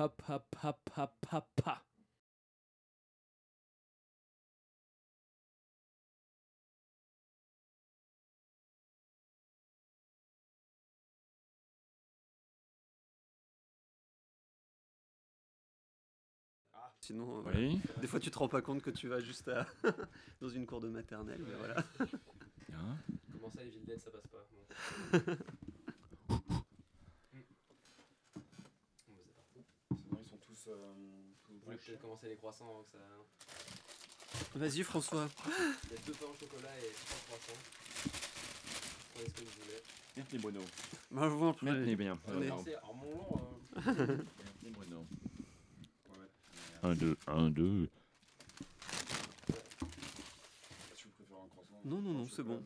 [0.00, 1.78] hop, hop, hop, hop, hop, hop.
[17.00, 17.80] Sinon, euh, Oui.
[18.00, 19.66] des fois, tu te rends pas compte que tu vas juste à-
[20.40, 21.40] dans une cour de maternelle.
[21.46, 21.82] Mais voilà.
[23.32, 24.46] Comment ça, les villes d'aide, ça passe pas
[29.96, 30.68] Sinon, ils sont tous.
[30.68, 30.92] euh,
[31.80, 31.92] branchés.
[31.92, 32.98] peut-être commencer les croissants avant que ça.
[34.54, 35.28] Vas-y, François.
[35.46, 35.50] Il
[35.90, 37.60] y a deux pains au chocolat et trois croissants.
[39.14, 39.82] Prenez ce que vous voulez.
[40.16, 40.60] Merci Bruno.
[41.10, 41.66] Bah, je vous en prie.
[41.66, 42.18] Merci bien.
[42.24, 42.64] C'est mon long.
[43.76, 44.98] euh, Merci Bruno.
[44.98, 46.28] Ouais, ouais.
[46.82, 47.88] Mais, euh, 1, 2, 1, 2.
[50.94, 51.80] Si vous préférez un croissant.
[51.84, 52.62] Non, non, non, c'est bon.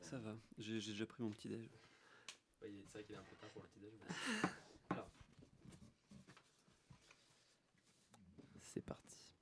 [0.00, 0.32] Ça va.
[0.58, 1.60] J'ai j'ai déjà pris mon petit déj.
[2.62, 3.92] ouais, il est- c'est vrai qu'il est un peu tard pour le petit déj.
[4.00, 4.08] mais-
[4.90, 5.06] Alors.
[8.72, 9.34] C'est parti.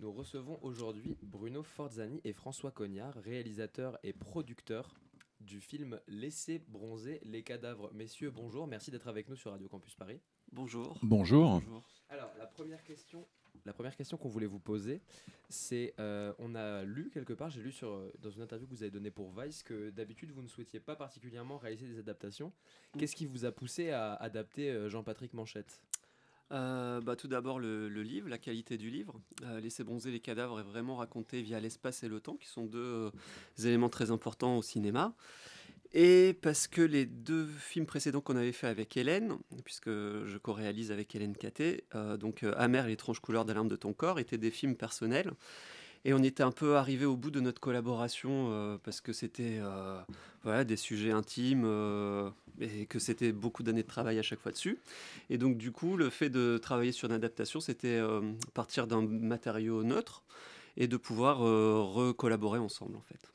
[0.00, 4.96] Nous recevons aujourd'hui Bruno Forzani et François Cognard, réalisateurs et producteurs
[5.38, 7.92] du film Laissez bronzer les cadavres.
[7.94, 10.20] Messieurs, bonjour, merci d'être avec nous sur Radio Campus Paris.
[10.50, 10.98] Bonjour.
[11.04, 11.60] Bonjour.
[11.60, 11.84] Bonjour.
[12.08, 13.24] Alors, la première question,
[13.64, 15.02] la première question qu'on voulait vous poser,
[15.48, 18.74] c'est euh, on a lu quelque part, j'ai lu sur, euh, dans une interview que
[18.74, 22.52] vous avez donnée pour Vice que d'habitude vous ne souhaitiez pas particulièrement réaliser des adaptations.
[22.98, 25.80] Qu'est-ce qui vous a poussé à adapter euh, Jean-Patrick Manchette?
[26.52, 29.14] Euh, bah, tout d'abord, le, livre, la qualité du livre.
[29.44, 32.66] Euh, Laisser bronzer les cadavres est vraiment raconté via l'espace et le temps, qui sont
[32.66, 33.10] deux euh,
[33.64, 35.14] éléments très importants au cinéma.
[35.94, 40.90] Et parce que les deux films précédents qu'on avait fait avec Hélène, puisque je co-réalise
[40.90, 44.50] avec Hélène Caté, euh, donc Amer et l'étrange couleur d'alarme de ton corps, étaient des
[44.50, 45.32] films personnels.
[46.04, 49.58] Et on était un peu arrivé au bout de notre collaboration euh, parce que c'était
[49.60, 50.00] euh,
[50.42, 52.28] voilà, des sujets intimes euh,
[52.60, 54.78] et que c'était beaucoup d'années de travail à chaque fois dessus.
[55.30, 58.00] Et donc, du coup, le fait de travailler sur une adaptation, c'était
[58.52, 60.22] partir d'un matériau neutre
[60.76, 63.32] et de pouvoir recollaborer ensemble, en fait.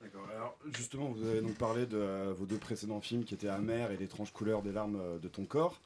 [0.00, 0.26] D'accord.
[0.34, 3.96] Alors, justement, vous avez donc parlé de vos deux précédents films qui étaient Amer et
[3.96, 5.80] L'étrange couleur des larmes de ton corps.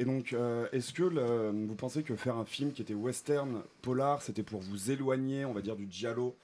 [0.00, 4.22] Et donc, euh, est-ce que vous pensez que faire un film qui était western, polar,
[4.22, 6.34] c'était pour vous éloigner, on va dire, du giallo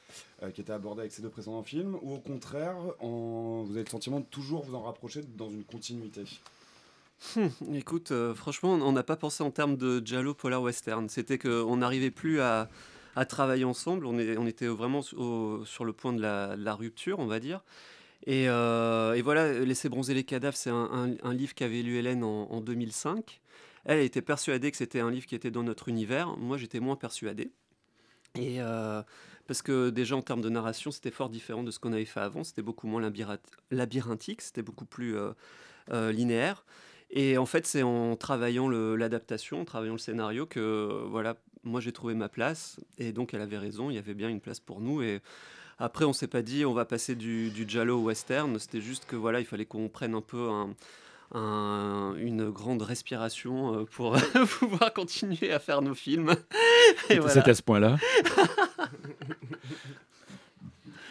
[0.43, 3.89] euh, qui était abordé avec ces deux précédents films Ou au contraire, vous avez le
[3.89, 6.25] sentiment de toujours vous en rapprocher dans une continuité?
[7.35, 11.09] Hum, écoute, euh, franchement, on n'a pas pensé en termes de Giallo Polar Western.
[11.09, 12.69] C'était qu'on n'arrivait plus à,
[13.27, 14.05] travailler ensemble.
[14.05, 17.63] On, était vraiment sur le point de la rupture, on va dire.
[18.25, 22.51] Et, euh, et voilà, Laisser bronzer les cadavres, c'est un, livre qu'avait lu Hélène en,
[22.51, 23.41] en 2005.
[23.85, 26.37] Elle était persuadée que c'était un livre qui était dans notre univers.
[26.37, 27.53] Moi, j'étais moins persuadé.
[28.35, 29.03] Et euh,
[29.47, 32.21] parce que déjà en termes de narration, c'était fort différent de ce qu'on avait fait
[32.21, 32.45] avant.
[32.45, 33.39] C'était beaucoup moins labyrinth-
[33.71, 35.31] labyrinthique, c'était beaucoup plus euh,
[35.93, 36.65] euh, linéaire.
[37.11, 41.81] Et en fait, c'est en travaillant l'adaptation, en travaillant le scénario que euh, voilà, moi
[41.81, 42.81] j'ai trouvé ma place.
[42.99, 45.03] Et donc elle avait raison, il y avait bien une place pour nous.
[45.79, 48.59] Après, on s'est pas dit on va passer du, du giallo au western.
[48.59, 50.71] C'était juste que voilà, il fallait qu'on prenne un peu un-
[51.35, 54.17] un- une grande respiration euh, pour
[54.61, 56.35] pouvoir continuer à faire nos films.
[57.11, 57.35] Et voilà.
[57.35, 57.97] C'était à ce point-là.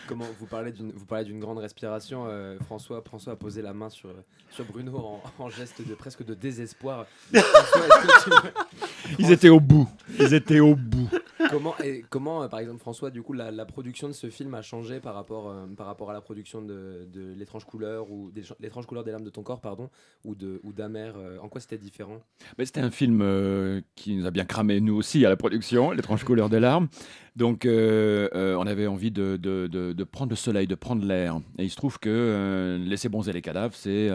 [0.07, 3.73] Comment vous parlez d'une vous parlez d'une grande respiration euh, François François a posé la
[3.73, 4.09] main sur
[4.51, 7.07] sur Bruno en, en geste de presque de désespoir.
[7.33, 8.84] François, est-ce que tu-
[9.19, 9.87] Ils étaient au bout.
[10.19, 11.09] Ils étaient au bout.
[11.51, 14.53] comment et comment euh, par exemple François du coup la, la production de ce film
[14.55, 18.31] a changé par rapport euh, par rapport à la production de, de l'étrange couleur ou
[18.31, 19.89] des l'étrange couleur des larmes de ton corps pardon
[20.23, 22.19] ou de ou d'Amer euh, en quoi c'était différent?
[22.57, 26.23] C'était un film euh, qui nous a bien cramé, nous aussi, à la production, L'étrange
[26.25, 26.87] couleur des larmes.
[27.35, 31.05] Donc, euh, euh, on avait envie de, de- de- de prendre le soleil, de prendre
[31.05, 31.39] l'air.
[31.59, 34.09] Et il se trouve que euh, Laisser bronzer les cadavres, c'est.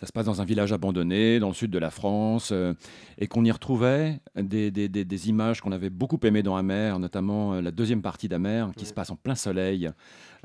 [0.00, 2.72] Ça se passe dans un village abandonné, dans le sud de la France, euh,
[3.18, 6.98] et qu'on y retrouvait des, des- des- des images qu'on avait beaucoup aimées dans Amer,
[6.98, 8.88] notamment euh, la deuxième partie d'Amer, qui Ouais.
[8.88, 9.90] se passe en plein soleil,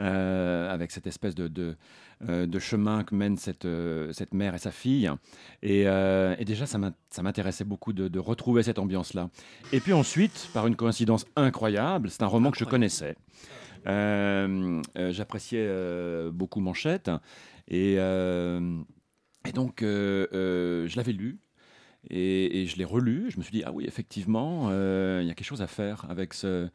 [0.02, 1.76] euh, avec cette espèce de, de,
[2.28, 3.68] de chemin que mène cette,
[4.12, 5.10] cette mère et sa fille.
[5.64, 9.30] Et, et déjà, ça m'in- ça m'intéressait beaucoup de, de retrouver cette ambiance-là.
[9.72, 13.16] Et puis ensuite, par une coïncidence incroyable, c'est un roman que je connaissais.
[14.96, 15.70] J'appréciais
[16.32, 17.10] beaucoup Manchette.
[17.68, 18.82] Et, euh,
[19.46, 21.40] et donc, euh, euh, je l'avais lu.
[22.10, 23.32] Et, je l'ai relu.
[23.32, 26.06] Je me suis dit, ah oui, effectivement, euh, il y a quelque chose à faire
[26.10, 26.70] avec ce,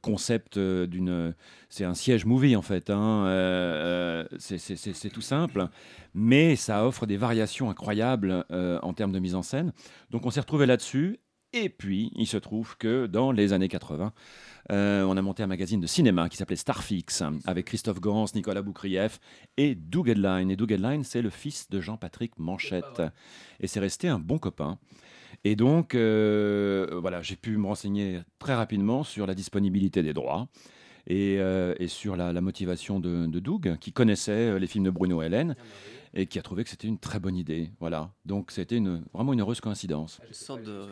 [0.00, 1.34] concept d'une.
[1.68, 2.90] C'est un siège movie, en fait.
[2.90, 4.26] hein.
[4.38, 5.68] C'est- tout simple.
[6.14, 9.72] Mais ça offre des variations incroyables en termes de mise en scène.
[10.10, 11.18] Donc, on s'est retrouvé là-dessus.
[11.54, 14.12] Et puis, il se trouve que dans les années 80,
[14.70, 18.60] euh, on a monté un magazine de cinéma qui s'appelait Starfix, avec Christophe Gans, Nicolas
[18.60, 19.18] Boukrieff
[19.56, 20.50] et Doug Edline.
[20.50, 23.02] Et Doug Edline, c'est le fils de Jean-Patrick Manchette.
[23.60, 24.78] Et c'est resté un bon copain.
[25.44, 30.48] Et donc, euh, voilà, j'ai pu me renseigner très rapidement sur la disponibilité des droits.
[31.06, 35.56] Et, euh, sur la, motivation de, Doug, qui connaissait les films de Bruno Hélène
[36.20, 37.70] et qui a trouvé que c'était une très bonne idée.
[37.80, 38.12] Voilà.
[38.24, 40.20] Donc c'était une, vraiment une heureuse coïncidence.
[40.26, 40.88] Une sorte de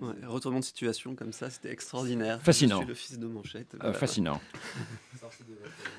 [0.00, 2.40] ouais, ouais, retournement de situation comme ça, c'était extraordinaire.
[2.40, 2.76] Fascinant.
[2.76, 3.76] Je suis le fils de Manchette.
[3.82, 4.40] Euh, fascinant.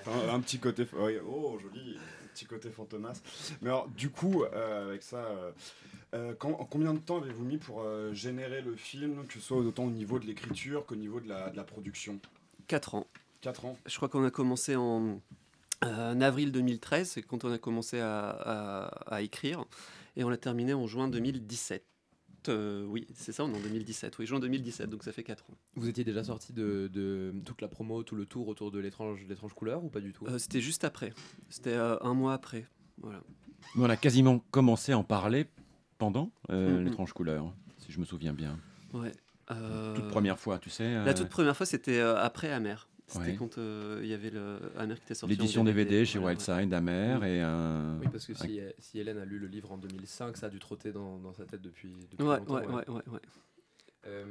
[0.07, 0.86] Un, un petit côté.
[0.98, 1.98] oh, joli.
[1.98, 3.22] Un petit côté fantomas.
[3.62, 5.18] Mais alors, du coup, euh, avec ça.
[5.18, 5.51] euh,
[6.13, 9.58] euh, quand- combien de temps avez-vous mis pour euh, générer le film, que ce soit
[9.58, 12.19] autant au niveau de l'écriture qu'au niveau de la, de la production?
[12.68, 13.08] 4 ans.
[13.42, 15.22] 4 ans Je crois qu'on a commencé en,
[15.86, 19.64] en avril 2013, c'est quand on a commencé à, à- à écrire,
[20.16, 21.84] et on l'a terminé en juin 2017.
[22.48, 24.20] Euh, oui, c'est ça, on est en 2017.
[24.20, 25.56] Oui, juin 2017, donc ça fait 4 ans.
[25.76, 29.26] Vous étiez déjà sorti de, de toute la promo, tout le tour autour de l'étrange
[29.28, 30.28] l'étrange couleur ou pas du tout?
[30.28, 31.12] Euh, C'était juste après.
[31.50, 32.66] C'était euh, un mois après.
[33.00, 33.20] Voilà.
[33.76, 35.48] Mais on a quasiment commencé à en parler
[35.98, 36.86] pendant euh, Mhm.
[36.86, 38.60] l'étrange couleur, si je me souviens bien.
[38.94, 39.12] Ouais.
[39.52, 40.94] Euh, Toute première fois, tu sais.
[40.94, 42.88] La euh, toute première fois, c'était euh, après Amer.
[43.07, 43.36] C'était Ouais.
[43.36, 45.36] quand euh, il y avait le Amer qui était sorti.
[45.36, 46.18] L'édition DVD, chez.
[46.18, 48.00] Wildside, Amer et un.
[48.02, 50.50] Oui, parce que un- si, si Hélène a lu le livre en 2005, ça a
[50.50, 52.56] dû trotter dans, dans sa tête depuis, depuis Ouais, longtemps.
[52.56, 53.19] ouais, ouais, ouais, ouais.
[54.07, 54.24] Euh,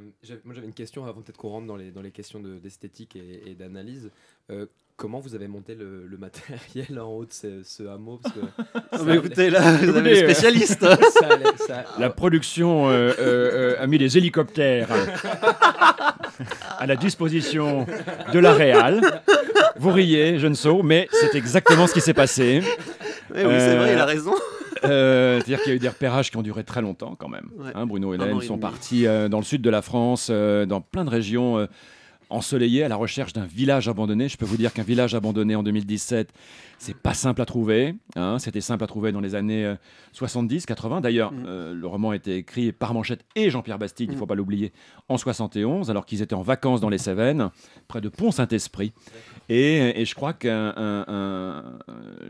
[0.45, 3.15] moi j'avais une question avant peut-être qu'on rentre dans les, dans les questions de- d'esthétique
[3.17, 4.09] et, et d'analyse.
[4.49, 8.17] Euh, comment vous avez monté le, le matériel en haut de ce, ce hameau?
[8.23, 8.39] Parce que
[8.97, 10.79] ça mais allait- écoutez, là, vous avez Écoutez, le euh, spécialiste.
[11.19, 14.87] ça allait- ça- La production euh, euh, euh, a mis des hélicoptères
[16.77, 17.85] à la disposition
[18.33, 19.01] de la Réal.
[19.77, 22.61] Vous riez, je ne sais, mais c'est exactement ce qui s'est passé.
[23.33, 24.33] Oui, oui, c'est vrai, il a raison.
[24.83, 27.49] Euh, C'est-à-dire qu'il y a eu des repérages qui ont duré très longtemps quand même.
[27.57, 27.71] Ouais.
[27.75, 30.81] Hein, Bruno et Hélène sont partis euh, dans le sud de la France, euh, dans
[30.81, 31.67] plein de régions
[32.29, 34.29] ensoleillées, à la recherche d'un village abandonné.
[34.29, 36.29] Je peux vous dire qu'un village abandonné en 2017,
[36.77, 37.95] c'est pas simple à trouver.
[38.15, 38.37] hein.
[38.39, 39.75] C'était simple à trouver dans les années euh,
[40.13, 41.01] 70, 80.
[41.01, 41.43] D'ailleurs, Mm.
[41.47, 44.19] euh, le roman a été écrit par Manchette et Jean-Pierre Bastide, il Mm.
[44.19, 44.71] faut pas l'oublier,
[45.09, 47.49] en 71, alors qu'ils étaient en vacances dans les Cévennes,
[47.87, 48.93] près de Pont-Saint-Esprit.
[49.49, 50.47] Et, et je crois que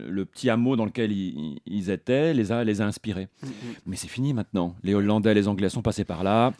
[0.08, 3.28] le petit hameau dans lequel ils, ils étaient les a, les a inspirés.
[3.42, 3.46] Mm.
[3.86, 4.76] Mais c'est fini maintenant.
[4.82, 6.52] Les Hollandais, les Anglais sont passés par là.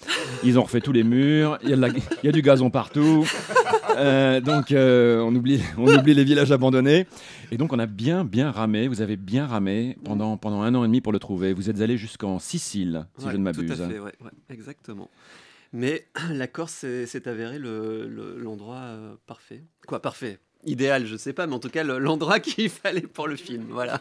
[0.44, 1.58] Ils ont refait tous les murs.
[1.64, 1.72] Y
[2.22, 3.26] il y a du gazon partout.
[3.96, 7.06] Euh, donc euh, on, oublie, on oublie les villages abandonnés.
[7.50, 8.88] Et donc on a bien, bien ramé.
[8.88, 11.52] Vous avez bien ramé pendant, pendant un an et demi pour le trouver.
[11.52, 13.66] Vous êtes allé jusqu'en Sicile, si Ouais, je ne m'abuse.
[13.76, 15.10] Tout à fait, ouais, ouais, exactement.
[15.72, 19.62] Mais la Corse s'est s'est avéré le- le- l'endroit euh, parfait.
[19.86, 23.28] Quoi, parfait Idéal, je sais pas, mais en tout cas le- l'endroit qu'il fallait pour
[23.28, 23.66] le film.
[23.70, 24.00] Voilà.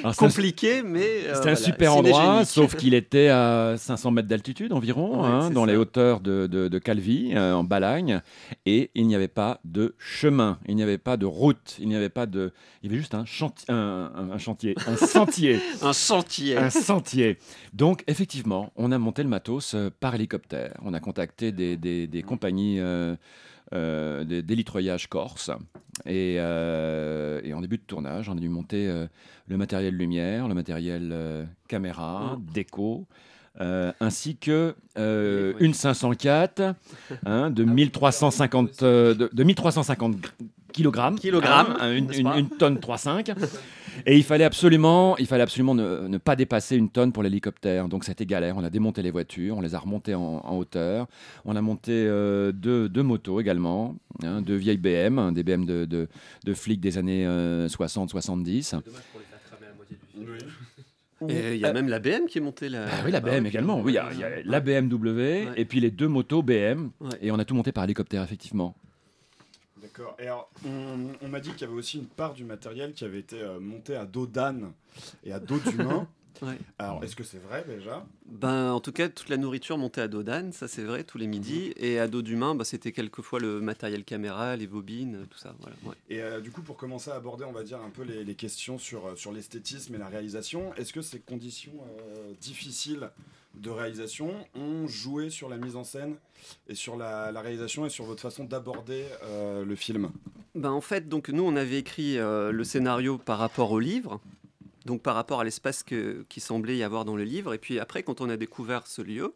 [0.00, 1.00] Alors, c'est Compliqué, mais.
[1.26, 5.28] euh, C'était un voilà, super endroit, sauf qu'il était à 500 mètres d'altitude environ, Ouais,
[5.28, 5.72] hein, c'est dans ça.
[5.72, 8.22] les hauteurs de, de, de Calvi, euh, en Balagne,
[8.64, 11.96] et il n'y avait pas de chemin, il n'y avait pas de route, il n'y
[11.96, 12.52] avait pas de...
[12.82, 16.56] Il y avait juste un, chanti- un, un- un chantier, un sentier, Un chantier.
[16.56, 17.38] un sentier.
[17.72, 20.74] Donc effectivement, on a monté le matos euh, par hélicoptère.
[20.84, 23.16] On a contacté des, des- des compagnies euh,
[23.74, 25.50] euh, des- d'élitroyage corse.
[26.06, 29.06] Et, euh, et en début de tournage, on a dû monter euh,
[29.48, 31.12] le matériel lumière, le matériel
[31.68, 33.06] caméra, déco.
[33.60, 36.74] euh, ainsi que euh, une 504
[37.26, 40.28] hein, de 1350 euh, de, de 1350 gr-
[40.72, 43.34] kilogrammes, Kilogrammes, hein, une, n'est-ce une- pas une tonne 3,5
[44.08, 47.88] et il fallait absolument, il fallait absolument ne, ne pas dépasser une tonne pour l'hélicoptère.
[47.88, 48.56] Donc c'était galère.
[48.56, 51.06] On a démonté les voitures, on les a remontées en, en hauteur.
[51.44, 55.66] On a monté euh, deux, deux motos également, hein, deux vieilles BM, hein, des BM
[55.66, 56.08] de, de,
[56.44, 58.70] de flics des années 60-70.
[58.70, 60.38] Dommage pour les faire cramer à la moitié du film.
[61.28, 62.86] Et il y a même la BM qui est montée là.
[62.90, 63.80] Ah oui, la BM également.
[63.82, 66.90] Oui, il y a, il y a la BMW et puis les deux motos BM.
[67.00, 67.10] Ouais.
[67.20, 68.74] Et on a tout monté par hélicoptère, effectivement.
[70.18, 73.18] Alors, on, on m'a dit qu'il y avait aussi une part du matériel qui avait
[73.18, 74.72] été euh, monté à dos d'âne
[75.24, 76.08] et à dos d'humain.
[76.42, 76.58] Ouais.
[76.78, 78.06] Alors, est-ce que c'est vrai déjà?
[78.26, 81.18] Ben, en tout cas, toute la nourriture montait à dos d'âne, ça c'est vrai, tous
[81.18, 81.72] les midis.
[81.76, 85.54] Et à dos d'humain, bah, c'était quelquefois le matériel caméra, les bobines, tout ça.
[85.60, 85.94] Voilà, ouais.
[86.08, 88.34] Et euh, du coup, pour commencer à aborder, on va dire, un peu les, les
[88.34, 93.10] questions sur, euh, sur l'esthétisme et la réalisation, est-ce que ces conditions euh, difficiles
[93.54, 96.16] de réalisation ont joué sur la mise en scène
[96.68, 100.12] et sur la, la réalisation et sur votre façon d'aborder euh, le film?
[100.54, 104.20] Ben, en fait, donc, nous, on avait écrit euh, le scénario par rapport au livre,
[104.96, 107.52] par rapport à l'espace qui semblait y avoir dans le livre.
[107.52, 109.34] Et puis après, quand on a découvert ce lieu,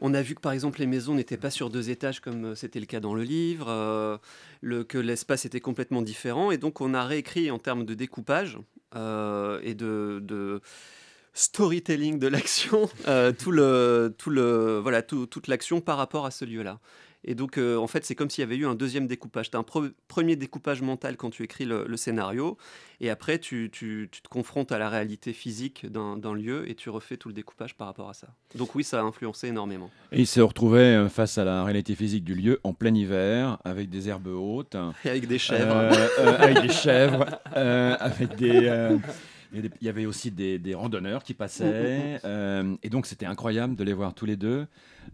[0.00, 2.54] on a vu que par exemple les maisons n'étaient pas sur deux étages comme euh,
[2.54, 4.18] c'était le cas dans le livre, euh,
[4.84, 6.50] que l'espace était complètement différent.
[6.50, 8.58] Et donc on a réécrit en termes de découpage
[8.94, 10.60] euh, et de,
[11.34, 12.88] storytelling de l'action,
[13.38, 16.78] tout le, voilà, tout- toute l'action par rapport à ce lieu-là.
[17.24, 19.50] Et donc, euh, en fait, c'est comme s'il y avait eu un deuxième découpage.
[19.50, 22.56] Tu as un pre- premier découpage mental quand tu écris le, le scénario,
[23.00, 26.90] et après, tu, tu- tu te confrontes à la réalité physique d'un lieu et tu
[26.90, 28.28] refais tout le découpage par rapport à ça.
[28.56, 29.88] Donc oui, ça a influencé énormément.
[30.10, 33.58] Et il se retrouvait euh, face à la réalité physique du lieu en plein hiver,
[33.64, 35.74] avec des herbes hautes, Et avec des chèvres.
[35.76, 38.48] euh, euh, avec des chèvres, avec des.
[38.48, 42.88] il y a des- il y avait aussi des, des randonneurs qui passaient, euh, et
[42.88, 44.66] donc c'était incroyable de les voir tous les deux,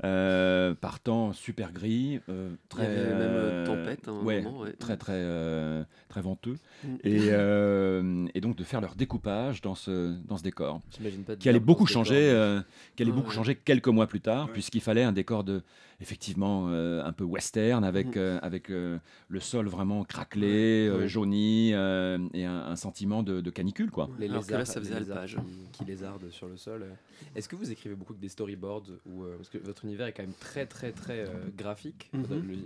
[0.05, 4.61] euh, partant super gris, euh, Il très y avait même euh, tempête ouais, moment.
[4.61, 4.73] ouais.
[4.73, 6.95] très très euh, très venteux, Mm.
[7.03, 10.81] et, euh, et donc de faire leur découpage dans ce dans ce décor
[11.27, 12.61] pas qui allait beaucoup décor, changer, mais- euh,
[12.95, 13.35] qui allait Ouais, beaucoup ouais.
[13.35, 14.53] changer quelques mois plus tard, Ouais.
[14.53, 15.63] puisqu'il fallait un décor de
[16.01, 21.09] effectivement euh, un peu western avec euh, avec euh, le sol vraiment craquelé, euh, Ouais.
[21.09, 24.09] jauni euh, et un, un sentiment de, de canicule quoi.
[24.19, 25.37] Les Alors que lézards, là, ça faisait les lézards alpage.
[25.73, 25.85] Qui,
[26.31, 26.87] sur le sol.
[27.35, 30.13] Est-ce que vous écrivez beaucoup que des storyboards ou euh, parce que votre univers est
[30.13, 32.11] quand même très très très euh, graphique.
[32.47, 32.57] Le-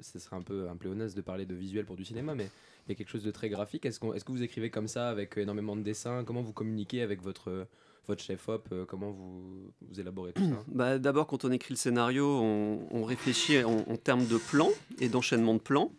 [0.00, 2.48] Ce serait un peu un pléonasme de parler de visuel pour du cinéma, mais
[2.86, 3.86] il y a quelque chose de très graphique.
[3.86, 6.24] Est-ce qu'on- est-ce que vous écrivez comme ça avec énormément de dessins?
[6.24, 7.66] Comment vous communiquez avec votre
[8.06, 8.68] votre chef op?
[8.72, 10.62] Euh, Comment vous, vous élaborez tout ça?
[10.66, 14.68] Bah, D'abord, quand on écrit le scénario, on, on réfléchit en, en termes de plans
[14.98, 15.90] et d'enchaînement de plans.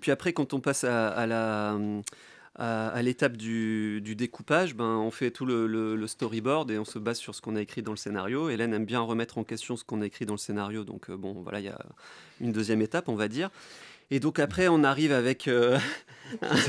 [0.00, 1.76] Puis après, quand on passe à, à la
[2.58, 6.78] à, à l'étape du, du découpage, ben, on fait tout le, le- le storyboard et
[6.78, 8.50] on se base sur ce qu'on a écrit dans le scénario.
[8.50, 11.16] Hélène aime bien remettre en question ce qu'on a écrit dans le scénario, donc euh,
[11.16, 11.78] bon, voilà, il y a
[12.40, 13.50] une deuxième étape, on va dire.
[14.10, 15.78] Et donc après, on arrive avec, euh,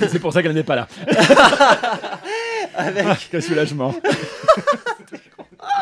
[0.10, 0.88] C'est pour ça qu'elle n'est pas là.
[2.76, 3.96] avec Ah, quel soulagement.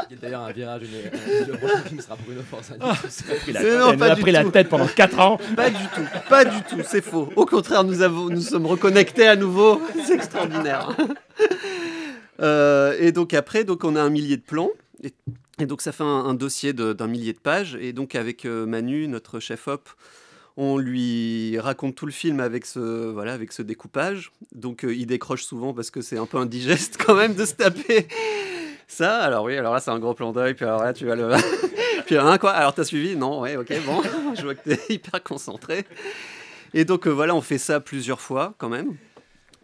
[0.09, 0.81] Il y a d'ailleurs un virage.
[0.83, 2.79] Une, le prochain film sera Bruno Forzani.
[2.79, 5.37] non, elle pas a pris la tête pendant 4 ans.
[5.55, 7.29] Pas du tout, pas du tout, c'est faux.
[7.35, 9.81] Au contraire, nous, avons, nous sommes reconnectés à nouveau.
[10.05, 10.95] C'est extraordinaire.
[12.39, 14.69] Euh, et donc après, donc on a un millier de plans.
[15.03, 15.13] Et,
[15.59, 17.77] et donc ça fait un, un dossier d'un millier de pages.
[17.81, 19.89] Et donc avec euh, Manu, notre chef op,
[20.57, 24.31] on lui raconte tout le film avec ce, voilà, avec ce découpage.
[24.53, 27.53] Donc euh, il décroche souvent parce que c'est un peu indigeste quand même de se
[27.53, 28.07] taper
[28.87, 29.19] ça.
[29.19, 30.53] Alors oui, alors là c'est un gros plan d'œil.
[30.53, 31.29] Puis alors là tu vas le...
[32.05, 33.15] puis hein, quoi Alors t'as suivi?
[33.15, 34.01] Non, ouais, ok, bon.
[34.35, 35.85] Je vois que t'es hyper concentré.
[36.73, 38.95] Et donc euh, voilà, on fait ça plusieurs fois quand même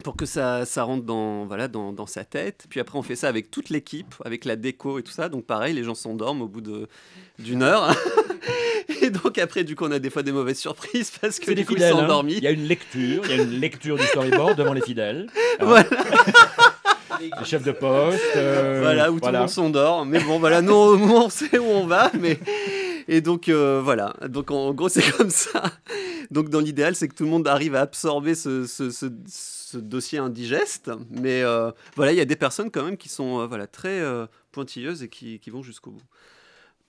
[0.04, 2.66] pour que ça, ça rentre dans, voilà, dans, dans sa tête.
[2.70, 5.30] Puis après, on fait ça avec toute l'équipe, avec la déco et tout ça.
[5.30, 6.62] Donc pareil, les gens s'endorment au bout
[7.40, 7.96] d'une heure.
[9.02, 11.66] et donc après, du coup, on a des fois des mauvaises surprises parce que ils
[11.66, 11.92] fidèles.
[11.92, 12.26] sont hein.
[12.28, 15.28] Il y a une lecture, il y a une lecture du storyboard devant les fidèles.
[15.60, 15.66] Hein.
[15.66, 15.88] Voilà.
[17.22, 18.22] Les chefs de poste.
[18.36, 20.06] euh, voilà, où tout le monde s'endort.
[20.06, 22.12] Mais bon, voilà, nous, on sait où on va.
[22.20, 22.40] Mais...
[23.08, 24.14] Et donc, euh, voilà.
[24.30, 25.64] Donc, en gros, c'est comme ça.
[26.32, 29.78] Donc, dans l'idéal, c'est que tout le monde arrive à absorber ce, ce- ce- ce
[29.78, 30.90] dossier indigeste.
[31.10, 34.02] Mais euh, voilà, il y a des personnes quand même qui sont voilà, très
[34.52, 36.02] pointilleuses et qui, qui vont jusqu'au bout.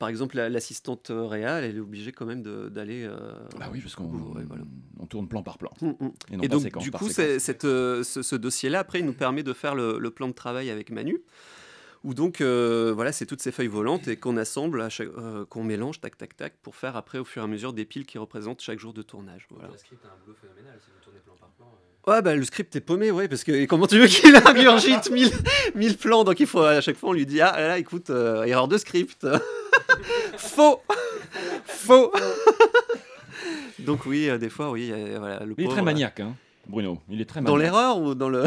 [0.04, 3.04] Par exemple, la- l'assistante réelle, elle est obligée quand même d'aller.
[3.04, 4.64] euh, Bah oui, parce qu'on Ouais, voilà.
[5.00, 5.70] on tourne plan par plan.
[5.80, 5.92] Mm, mm.
[6.30, 9.06] Et, non Et pas donc, séquence du coup, cette, euh, ce, ce dossier-là, après, il
[9.06, 11.22] nous permet de faire le, le plan de travail avec Manu,
[12.02, 16.02] où donc, euh, voilà, c'est toutes ces feuilles volantes et qu'on assemble, euh, qu'on mélange,
[16.02, 18.60] tac, tac, tac, pour faire après, au fur et à mesure, des piles qui représentent
[18.60, 19.46] chaque jour de tournage.
[19.48, 19.70] Voilà.
[19.72, 21.72] Le script a un boulot phénoménal si vous tournez plan par plan.
[22.06, 25.10] Ouais, bah, le script est paumé, ouais, parce que et comment tu veux qu'il ingurgite
[25.10, 25.30] 1000,
[25.74, 26.22] 1000 plans?
[26.24, 28.76] Donc, il faut, à chaque fois, on lui dit, ah là, écoute, euh, erreur de
[28.76, 29.26] script.
[30.36, 30.82] Faux
[31.64, 32.12] Faux
[33.78, 36.34] Donc, oui, euh, des fois, oui, euh, voilà, le Il est pauvre, très maniaque, hein,
[36.66, 36.98] Bruno.
[37.08, 37.72] Il est très Dans maniaque.
[37.72, 38.44] l'erreur ou dans le.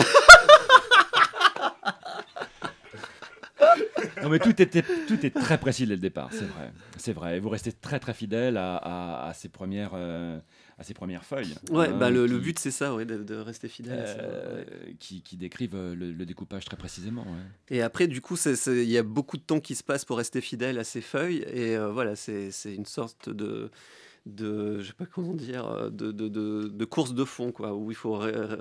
[4.23, 6.71] Non, mais tout, était, tout est très précis dès le départ, c'est vrai.
[6.97, 7.37] C'est vrai.
[7.37, 10.39] Et vous restez très très fidèle à, à, à ces, premières, euh,
[10.79, 11.55] à ces premières feuilles.
[11.71, 13.99] Ouais, hein, bah le, le qui- but c'est ça, ouais, de, de rester fidèle.
[13.99, 14.95] à ça, euh, ouais.
[14.99, 17.23] qui, qui décrivent euh, le, le découpage très précisément.
[17.23, 17.75] ouais.
[17.75, 18.35] Et après, du coup,
[18.67, 21.43] il y a beaucoup de temps qui se passe pour rester fidèle à ces feuilles.
[21.51, 23.71] Et euh, voilà, c'est c'est une sorte de,
[24.27, 27.73] de, je sais pas comment dire, euh, de, de, de, de course de fond, quoi,
[27.73, 28.19] où il faut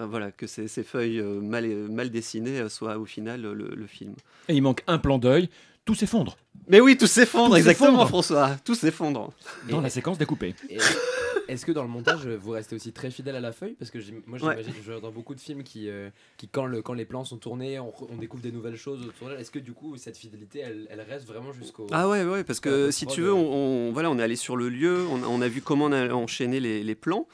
[0.08, 3.86] voilà, que ces, ces feuilles euh, mal, mal dessinées euh, soient au final le, le
[3.86, 4.14] film.
[4.48, 5.50] Et il manque un plan d'œil,
[5.84, 8.06] tout s'effondre Mais oui, tout s'effondre, exactement.
[8.06, 9.32] François, tout s'effondre.
[9.68, 10.54] dans Et- la séquence découpée.
[10.70, 10.78] Et
[11.48, 13.74] Est-ce que dans le montage, vous restez aussi très fidèle à la feuille?
[13.78, 16.92] Parce que moi, j'imagine, je dans beaucoup de films qui, euh, qui quand, le, quand
[16.94, 19.00] les plans sont tournés, on, re- on découvre des nouvelles choses.
[19.38, 21.86] Est-ce que du coup, cette fidélité, elle, elle reste vraiment jusqu'au.
[21.92, 23.34] Ah ouais, ouais, parce que si tu veux, euh.
[23.34, 25.84] on, on- voilà, on est allé sur le lieu, on, a- on a vu comment
[25.86, 27.26] on a enchaîné les, les plans.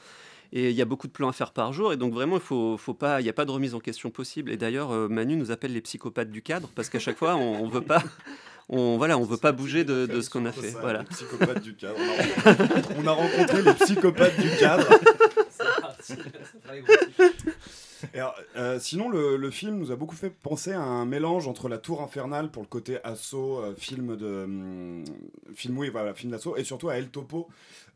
[0.55, 2.41] Et il y a beaucoup de plans à faire par jour, et donc vraiment, il
[2.41, 4.51] faut, faut pas, il n'y a pas de remise en question possible.
[4.51, 7.63] Et d'ailleurs, euh, Manu nous appelle les psychopathes du cadre, parce qu'à chaque fois, on,
[7.63, 8.03] on veut pas,
[8.69, 10.71] on voilà, on veut pas bouger de, de ce qu'on a fait.
[10.71, 10.99] ça, Voilà.
[10.99, 11.95] Les psychopathes du cadre.
[11.97, 14.87] On a, rencontré, on a rencontré les psychopathes du cadre.
[15.49, 16.13] C'est parti,
[18.13, 21.47] Et alors, euh, sinon, le, le film nous a beaucoup fait penser à un mélange
[21.47, 25.03] entre la Tour infernale pour le côté assaut, euh, film de hum,
[25.53, 27.47] film oui, voilà, film d'assaut, et surtout à El Topo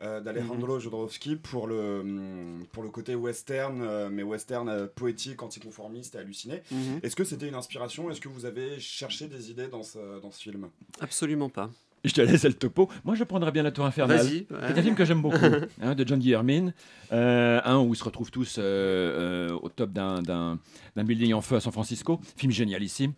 [0.02, 6.20] euh, d'Alejandro Jodorowsky pour le hum, pour le côté western, mais western poétique, anticonformiste et
[6.20, 6.62] halluciné.
[6.72, 7.00] Mhm.
[7.04, 8.10] Est-ce que c'était une inspiration?
[8.12, 10.70] Est-ce que vous avez cherché des idées dans ce, dans ce film?
[11.00, 11.70] Absolument pas.
[12.08, 12.90] Je te laisse le topo.
[13.06, 14.18] Moi, je prendrais bien La Tour Infernale.
[14.18, 14.46] Vas-y.
[14.70, 15.38] C'est un film que j'aime beaucoup,
[15.82, 16.72] hein, de John Guillermin.
[17.12, 20.60] Euh, un où ils se retrouvent tous euh, euh, au top d'un- d'un
[20.96, 22.20] d'un building en feu à San Francisco.
[22.36, 23.10] Film génial ici,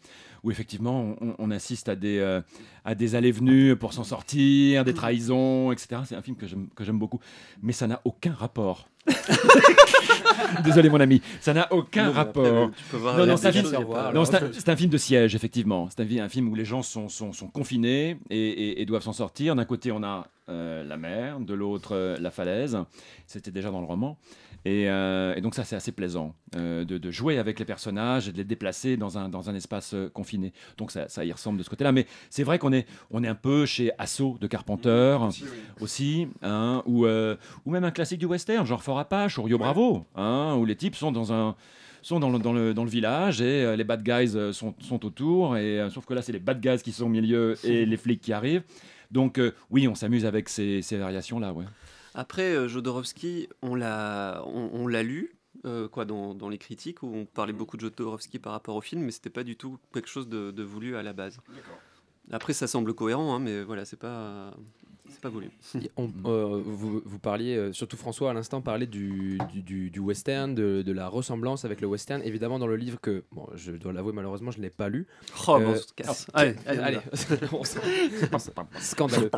[0.43, 2.41] où effectivement on, on assiste à des, euh,
[2.85, 6.01] à des allées-venues pour s'en sortir, des trahisons, etc.
[6.05, 6.47] C'est un film que
[6.83, 7.19] j'aime beaucoup.
[7.61, 8.87] Mais ça n'a aucun rapport.
[10.63, 12.71] Désolé mon ami, ça n'a aucun Non, rapport.
[12.93, 15.89] Non, non, c'est un film- un, un de siège, effectivement.
[15.89, 19.13] C'est un, film où les gens sont, sont, sont confinés et, et- et doivent s'en
[19.13, 19.55] sortir.
[19.55, 22.77] D'un côté, on a euh, la mer, de l'autre, euh, la falaise.
[23.27, 24.17] C'était déjà dans le roman.
[24.65, 28.27] Et, euh, et donc, ça, c'est assez plaisant euh, de, de jouer avec les personnages
[28.27, 30.53] et de les déplacer dans un, dans un espace euh, confiné.
[30.77, 31.91] Donc, ça, ça y ressemble de ce côté-là.
[31.91, 35.49] Mais c'est vrai qu'on est, on est un peu chez Assaut de Carpenter Aussi, oui.
[35.79, 40.05] aussi, hein, ou, ou même un classique du western, genre Fort Apache ou Rio Bravo,
[40.15, 41.55] hein, où les types sont dans un
[42.01, 45.57] sont dans le, dans le, dans le village et les bad guys sont, sont autour,
[45.57, 48.21] et, sauf que là c'est les bad guys qui sont au milieu et les flics
[48.21, 48.63] qui arrivent.
[49.11, 49.39] Donc
[49.69, 51.51] oui, on s'amuse avec ces, ces variations-là.
[51.51, 51.65] Ouais.
[52.19, 55.35] Après, euh, Jodorowsky, on l'a, on, on l'a lu.
[55.65, 58.81] euh, quoi, dans, dans les critiques où on parlait beaucoup de Jodorowsky par rapport au
[58.81, 61.37] film, mais c'était pas du tout quelque chose de, de voulu à la base.
[62.31, 64.53] Après, ça semble cohérent, hein, mais voilà, c'est pas,
[65.09, 65.49] c'est pas voulu.
[65.97, 70.81] On- euh, vous, vous parliez, euh, surtout François à l'instant, parlait du, du, western, de,
[70.81, 72.21] de la ressemblance avec le western.
[72.23, 75.07] Évidemment, dans le livre que, bon, je dois l'avouer, malheureusement, je ne l'ai pas lu.
[75.47, 76.27] Oh, Euh, bon, casse.
[76.33, 76.99] Allez, allez, Allez,
[78.79, 79.29] scandaleux.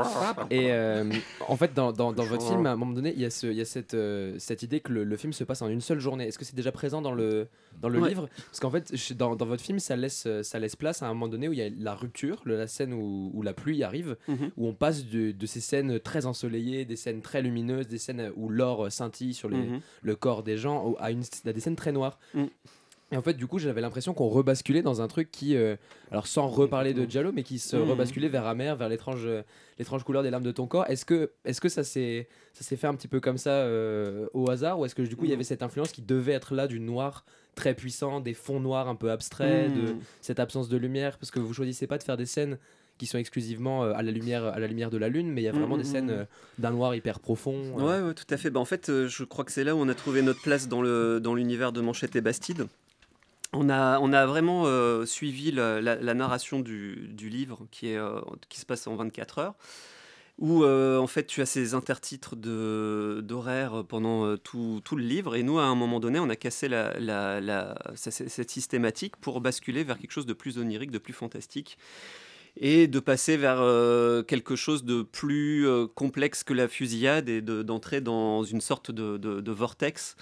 [0.49, 1.09] Et euh,
[1.47, 3.47] en fait, dans, dans, dans votre film, à un moment donné, il y a, ce,
[3.47, 5.81] il y a cette, euh, cette idée que le, le film se passe en une
[5.81, 6.27] seule journée.
[6.27, 7.47] Est-ce que c'est déjà présent dans le,
[7.81, 8.09] dans le Ouais.
[8.09, 8.29] livre?
[8.47, 11.27] Parce qu'en fait, dans, dans votre film, ça laisse, ça laisse place à un moment
[11.27, 14.17] donné où il y a la rupture, le- la scène où, où la pluie arrive,
[14.27, 14.51] Mhm.
[14.57, 18.31] où on passe de, de ces scènes très ensoleillées, des scènes très lumineuses, des scènes
[18.35, 19.79] où l'or euh, scintille sur les, Mhm.
[20.01, 22.19] le corps des gens, à, une, à des scènes très noires.
[22.33, 22.45] Mm.
[23.13, 25.75] Et en fait, du coup, j'avais l'impression qu'on rebasculait dans un truc qui, euh,
[26.11, 27.89] alors sans reparler de Diallo, mais qui se Mhm.
[27.89, 29.41] rebasculait vers Amer, vers l'étrange, euh,
[29.79, 30.85] l'étrange couleur des larmes de ton corps.
[30.89, 34.27] Est-ce que, est-ce que ça s'est, ça s'est fait un petit peu comme ça euh,
[34.33, 36.55] au hasard, ou est-ce que du coup, il y avait cette influence qui devait être
[36.55, 40.77] là du noir très puissant, des fonds noirs un peu abstraits, de cette absence de
[40.77, 42.57] lumière, parce que vous choisissez pas de faire des scènes
[43.01, 45.46] qui sont exclusivement euh, à la lumière à la lumière de la lune mais il
[45.46, 46.11] y a vraiment Mhm, des scènes mhm.
[46.20, 46.25] euh,
[46.59, 47.81] d'un noir hyper profond euh.
[48.01, 48.51] Ouais, ouais, tout à fait.
[48.51, 50.81] Bah, en fait, je crois que c'est là où on a trouvé notre place dans
[50.83, 52.68] le dans l'univers de Manchette et Bastide.
[53.53, 57.87] On a, on a vraiment euh, suivi la, la- la narration du, du livre qui,
[57.90, 59.55] est, euh, qui se passe en 24 heures,
[60.40, 65.03] où euh, en fait tu as ces intertitres de- d'horaire pendant euh, tout, tout le
[65.03, 69.42] livre, et nous à un moment donné on a cassé la, la- cette systématique pour
[69.42, 71.77] basculer vers quelque chose de plus onirique, de plus fantastique,
[72.57, 77.42] et de passer vers euh, quelque chose de plus euh, complexe que la fusillade et
[77.42, 80.16] de- d'entrer dans une sorte de, vortex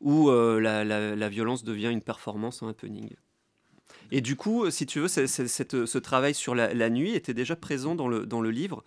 [0.00, 3.10] où euh, la, violence devient une performance, un happening.
[4.10, 8.08] Et du coup, si tu veux, ce travail sur la, nuit était déjà présent dans
[8.08, 8.84] le, livre,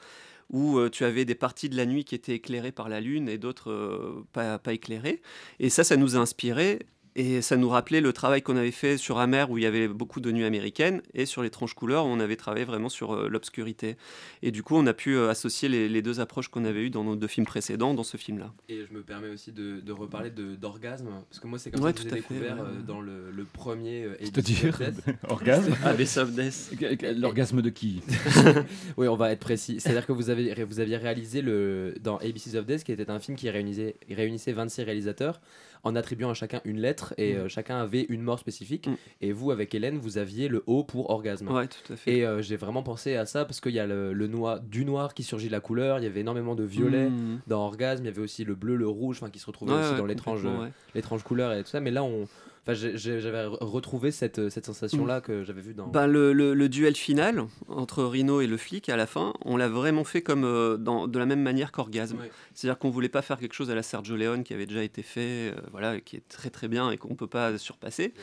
[0.49, 3.37] où tu avais des parties de la nuit qui étaient éclairées par la lune et
[3.37, 5.21] d'autres pas, pas éclairées.
[5.59, 6.79] Et ça, ça nous a inspiré.
[7.21, 9.89] Et ça nous rappelait le travail qu'on avait fait sur Amer, où il y avait
[9.89, 13.11] beaucoup de nuits américaines, et sur les tranches couleurs, où on avait travaillé vraiment sur
[13.13, 13.97] euh, l'obscurité.
[14.41, 16.89] Et du coup, on a pu euh, associer les, les deux approches qu'on avait eues
[16.89, 18.53] dans nos deux films précédents dans ce film-là.
[18.69, 21.83] Et je me permets aussi de, de reparler de- d'orgasme, parce que moi c'est comme
[21.83, 24.79] Ouais, ça que tout j'ai fait, découvert ouais, euh, dans le, le premier euh, C'est-à-dire
[24.81, 25.15] Abyss of Death.
[25.29, 27.17] Orgasme Abyss of Death.
[27.17, 28.01] L'orgasme de qui?
[28.97, 29.81] Oui, on va être précis.
[29.81, 33.19] C'est-à-dire que vous, avez, vous aviez réalisé le, dans ABCs of Death, qui était un
[33.19, 35.41] film qui réunissait, réunissait 26 réalisateurs
[35.83, 38.87] en attribuant à chacun une lettre et euh, chacun avait une mort spécifique.
[38.87, 38.95] Mm.
[39.21, 41.47] Et vous, avec Hélène, vous aviez le O pour orgasme.
[41.49, 42.17] Ouais, tout à fait.
[42.17, 44.85] Et euh, j'ai vraiment pensé à ça parce qu'il y a le, le noir, du
[44.85, 47.39] noir qui surgit la couleur, il y avait énormément de violet Mmh.
[47.47, 49.79] dans Orgasme, il y avait aussi le bleu, le rouge, enfin qui se retrouvait Ouais,
[49.79, 50.69] aussi ouais, dans l'étrange, ouais.
[50.95, 51.79] l'étrange couleur et tout ça.
[51.79, 52.27] Mais là, on,
[52.69, 55.87] enfin, j'avais re- retrouvé cette, cette sensation-là que j'avais vue dans.
[55.87, 59.57] Ben, le, le- le duel final entre Rino et le flic à la fin, on
[59.57, 62.17] l'a vraiment fait comme euh, dans, de la même manière qu'Orgasme.
[62.53, 65.01] C'est-à-dire qu'on voulait pas faire quelque chose à la Sergio Leone qui avait déjà été
[65.03, 68.13] fait, euh, voilà, qui est très très bien et qu'on peut pas surpasser.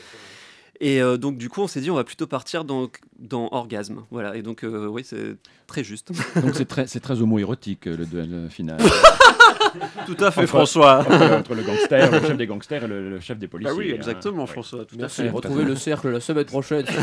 [0.78, 4.04] Et euh, donc du coup, on s'est dit on va plutôt partir dans, dans Orgasme,
[4.10, 4.36] voilà.
[4.36, 6.12] Et donc euh, oui, c'est très juste.
[6.42, 8.78] Donc c'est très, c'est très homo-érotique euh, le duel euh, final.
[10.06, 11.00] Tout à fait, Entre- François.
[11.00, 13.72] entre, entre le gangster, le chef des gangsters et le, le chef des policiers.
[13.74, 13.96] Ah oui, hein.
[13.96, 14.46] exactement, Ouais.
[14.50, 14.84] François.
[14.84, 15.30] Tout Merci, à fait.
[15.30, 16.84] retrouvez le cercle la semaine prochaine.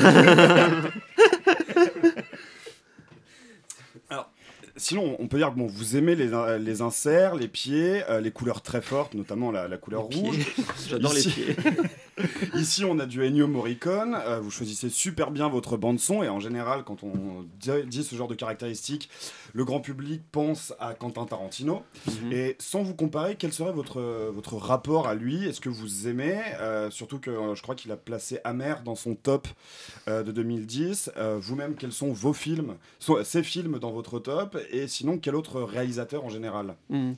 [4.76, 8.32] Sinon, on peut dire que bon, vous aimez les, les inserts, les pieds, euh, les
[8.32, 10.56] couleurs très fortes, notamment la, la couleur Les rouge.
[10.90, 11.56] J'adore les pieds.
[12.56, 14.16] Ici, on a du Ennio Morricone.
[14.16, 18.16] Euh, vous choisissez super bien votre bande son et en général, quand on dit- ce
[18.16, 19.10] genre de caractéristiques,
[19.54, 21.82] le grand public pense à Quentin Tarantino.
[22.08, 22.32] Mhm.
[22.32, 24.00] Et sans vous comparer, quel serait votre,
[24.34, 25.46] votre rapport à lui?
[25.46, 26.40] Est-ce que vous aimez?
[26.60, 29.48] Euh, Surtout que euh, je crois qu'il a placé Amer dans son top
[30.08, 31.12] euh, de 2010.
[31.18, 34.58] Euh, Vous-même, quels sont vos films, so- ces films dans votre top?
[34.72, 36.76] Et sinon, quel autre réalisateur en général?
[36.90, 37.16] Mhm.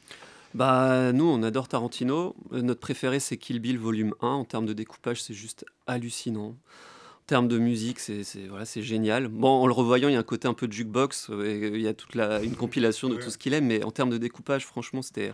[0.56, 2.34] Bah, nous, on adore Tarantino.
[2.54, 4.28] Euh, Notre préféré, c'est Kill Bill Volume 1.
[4.28, 6.56] En termes de découpage, c'est juste hallucinant.
[6.56, 9.28] En termes de musique, c'est voilà, c'est génial.
[9.28, 11.30] Bon, en le revoyant, il y a un côté un peu de jukebox.
[11.30, 13.65] euh, et Il y a toute la, une compilation de tout ce qu'il aime.
[13.65, 15.34] Mais en termes de découpage, franchement, c'était.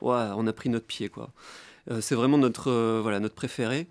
[0.00, 1.30] oh, on a pris notre pied, quoi.
[1.90, 3.86] Euh, c'est vraiment notre, euh, voilà, notre préféré.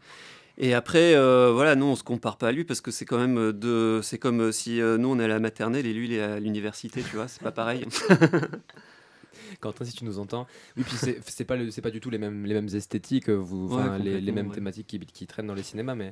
[0.57, 3.17] Et après, euh, voilà, nous, on se compare pas à lui parce que c'est quand
[3.17, 4.01] même euh, de.
[4.03, 6.21] C'est comme euh, si euh, nous, on est à la maternelle et lui, il est
[6.21, 7.29] à l'université, tu vois.
[7.29, 7.85] C'est pas pareil.
[9.61, 10.47] Quentin, si tu nous entends.
[10.77, 13.67] Oui, puis c'est pas, le- pas du tout les mêmes, les mêmes esthétiques, euh, vous,
[13.67, 14.55] Ouais, enfin, les, mêmes ouais.
[14.55, 15.95] thématiques qui, qui traînent dans les cinémas.
[15.95, 16.11] Mais,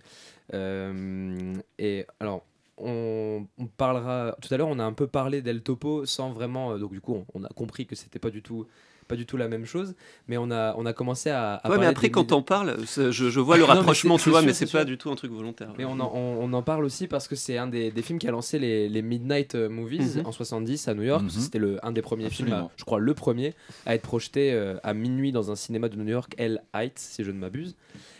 [0.53, 2.45] euh, et alors,
[2.77, 4.35] on, on parlera.
[4.41, 6.73] Tout à l'heure, on a un peu parlé d'El Topo sans vraiment.
[6.73, 8.65] euh, donc, du coup, on, on a compris que c'était pas du tout.
[9.07, 9.95] Pas du tout la même chose,
[10.27, 11.55] mais on a, on a commencé à.
[11.55, 14.29] à Ouais, parler mais après, des quand on parle, je, je vois le rapprochement, tu
[14.29, 14.85] vois, mais c'est pas sûr.
[14.85, 15.73] du tout un truc volontaire.
[15.77, 18.19] Mais on en, on- on en parle aussi parce que c'est un des, des films
[18.19, 20.25] qui a lancé les, les Midnight Movies Mhm.
[20.25, 21.23] en 70 à New York.
[21.23, 21.29] Mhm.
[21.29, 23.53] C'était le, un des premiers films, à- je crois le premier,
[23.85, 27.23] à être projeté euh, à minuit dans un cinéma de New York, L Heights, si
[27.23, 27.75] je ne m'abuse.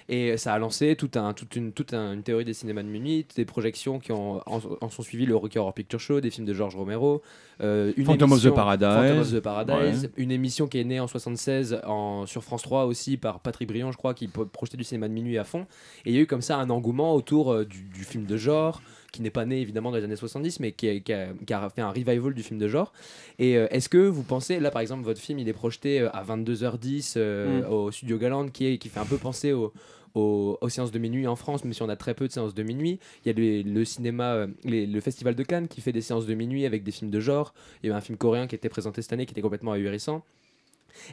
[0.10, 2.88] Et ça a lancé tout un, toute, une, toute un- une théorie des cinémas de
[2.90, 6.30] minuit, des projections qui ont, en, en sont suivies le Rocky Horror Picture Show, des
[6.30, 7.22] films de George Romero,
[7.62, 9.20] euh, une Phantom of the émission- Paradise.
[9.22, 10.10] Of the Paradise, Ouais.
[10.18, 13.92] une émission qui est née en 76 en, sur France 3 aussi par Patrick Briand,
[13.92, 15.66] je crois, qui projetait du cinéma de minuit à fond.
[16.06, 18.36] Et il y a eu comme ça un engouement autour euh, du, du film de
[18.38, 18.82] genre,
[19.14, 21.54] qui n'est pas né évidemment dans les années 70, mais qui a, qui a- qui
[21.54, 22.92] a fait un revival du film de genre.
[23.40, 26.10] Et euh, est-ce que vous pensez, là par exemple, votre film il est projeté euh,
[26.12, 27.72] à 22h10 euh, Mm.
[27.72, 29.72] au Studio Galante, qui, est, qui fait un peu penser au,
[30.16, 32.54] aux, aux séances de minuit en France, même si on a très peu de séances
[32.54, 33.00] de minuit.
[33.24, 36.26] Il y a le, le cinéma, les- le Festival de Cannes qui fait des séances
[36.26, 37.54] de minuit avec des films de genre.
[37.82, 39.72] Il y a eu un film coréen qui était présenté cette année qui était complètement
[39.74, 40.24] ahurissant.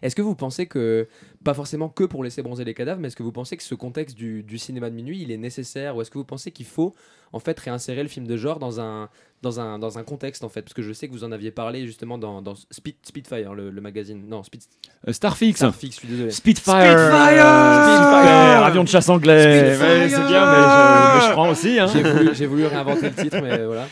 [0.02, 1.08] Est-ce que vous pensez que,
[1.42, 3.74] pas forcément que pour laisser bronzer les cadavres, mais est-ce que vous pensez que ce
[3.74, 6.66] contexte du, du cinéma de minuit, il est nécessaire Ou est-ce que vous pensez qu'il
[6.66, 6.94] faut,
[7.32, 9.08] en fait, réinsérer le film de genre dans un,
[9.42, 11.50] dans un, dans un contexte, en fait Parce que je sais que vous en aviez
[11.50, 14.22] parlé justement dans, dans Speed, Speedfire, le, le magazine.
[14.28, 14.62] Non, Speed,
[15.08, 15.56] Euh, Starfix.
[15.56, 16.30] Starfix, je suis désolé.
[16.30, 16.74] Spitfire.
[16.74, 19.76] Spitfire Euh, Super, Avion de chasse anglais.
[19.78, 21.78] Ouais, c'est bien, mais je, mais je prends aussi.
[21.78, 21.86] Hein.
[21.92, 23.86] J'ai voulu, j'ai voulu réinventer le titre, mais voilà.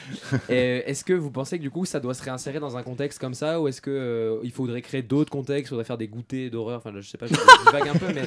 [0.51, 3.18] Et Est-ce que vous pensez que du coup ça doit se réinsérer dans un contexte
[3.18, 6.09] comme ça, ou est-ce que euh, il faudrait créer d'autres contextes, il faudrait faire des
[6.09, 6.79] goûters d'horreur?
[6.85, 8.22] Enfin, je sais pas, je, je divague un peu, mais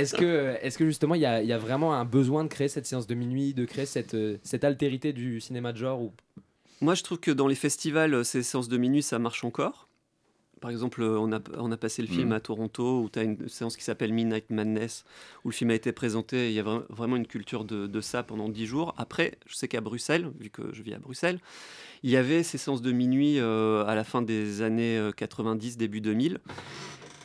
[0.00, 2.48] est-ce que, est-ce que justement il y a, il y a vraiment un besoin de
[2.48, 6.00] créer cette séance de minuit, de créer cette, euh, cette altérité du cinéma de genre
[6.00, 6.12] ou...
[6.80, 9.88] Moi, je trouve que dans les festivals, euh, ces séances de minuit, ça marche encore.
[10.60, 12.32] Par exemple, euh, on a, on a passé le film Mhm.
[12.32, 15.04] à Toronto, où tu as une séance qui s'appelle Midnight Madness,
[15.44, 16.48] où le film a été présenté.
[16.50, 18.94] Il y a vra- vraiment une culture de, de ça pendant 10 jours.
[18.96, 21.38] Après, je sais qu'à Bruxelles, vu que je vis à Bruxelles,
[22.02, 25.76] il y avait ces séances de minuit euh, à la fin des années euh, 90,
[25.76, 26.38] début 2000.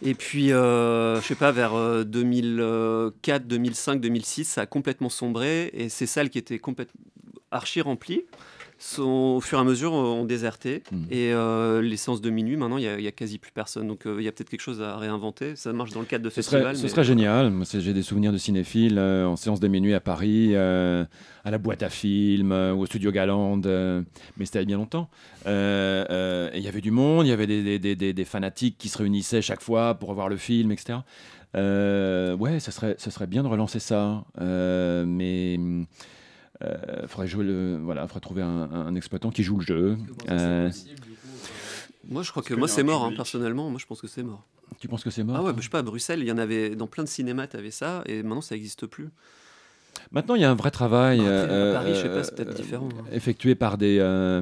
[0.02, 5.70] Et puis, euh, je sais pas, vers euh, 2004, 2005, 2006, ça a complètement sombré.
[5.74, 7.02] Et ces salles qui étaient complètement
[7.52, 8.26] archi remplies,
[8.80, 10.84] sont, au fur et à mesure, ont déserté.
[10.92, 11.06] Mhm.
[11.12, 13.88] Et euh, les séances de minuit, maintenant, il n'y a, quasi plus personne.
[13.88, 15.56] Donc, euh, il y a peut-être quelque chose à réinventer.
[15.56, 16.78] Ça marche dans le cadre de Ce serait, festivals.
[16.78, 17.52] ce serait génial.
[17.78, 21.04] J'ai des souvenirs de cinéphiles euh, en séance de minuit à Paris, euh,
[21.44, 24.02] à la boîte à films, euh, au studio Galande, euh,
[24.38, 25.10] mais c'était il y a bien longtemps.
[25.46, 28.26] Euh, euh, Il y avait du monde, il y avait des, des- des- des- des
[28.26, 31.00] fanatiques qui se réunissaient chaque fois pour voir le film, etc.
[31.56, 34.24] Euh, ouais, ça serait, ça serait bien de relancer ça.
[34.39, 35.60] Euh, mais
[36.62, 39.98] il faudrait, jouer le, voilà, faudrait trouver un, un exploitant qui joue le jeu.
[40.30, 40.69] Euh,
[42.10, 43.69] Moi, je crois que moi, c'est mort, hein, personnellement.
[43.69, 44.43] Moi, je pense que c'est mort.
[44.80, 46.32] tu penses que c'est mort Ah ouais, bah, je sais pas, à Bruxelles, il y
[46.32, 49.10] en avait dans plein de cinémas, tu avais ça, et maintenant, ça n'existe plus.
[50.12, 52.36] Maintenant, il y a un vrai travail à euh, Paris, je sais pas, euh, c'est
[52.36, 53.04] peut-être différent, hein.
[53.12, 54.41] effectué par des, euh,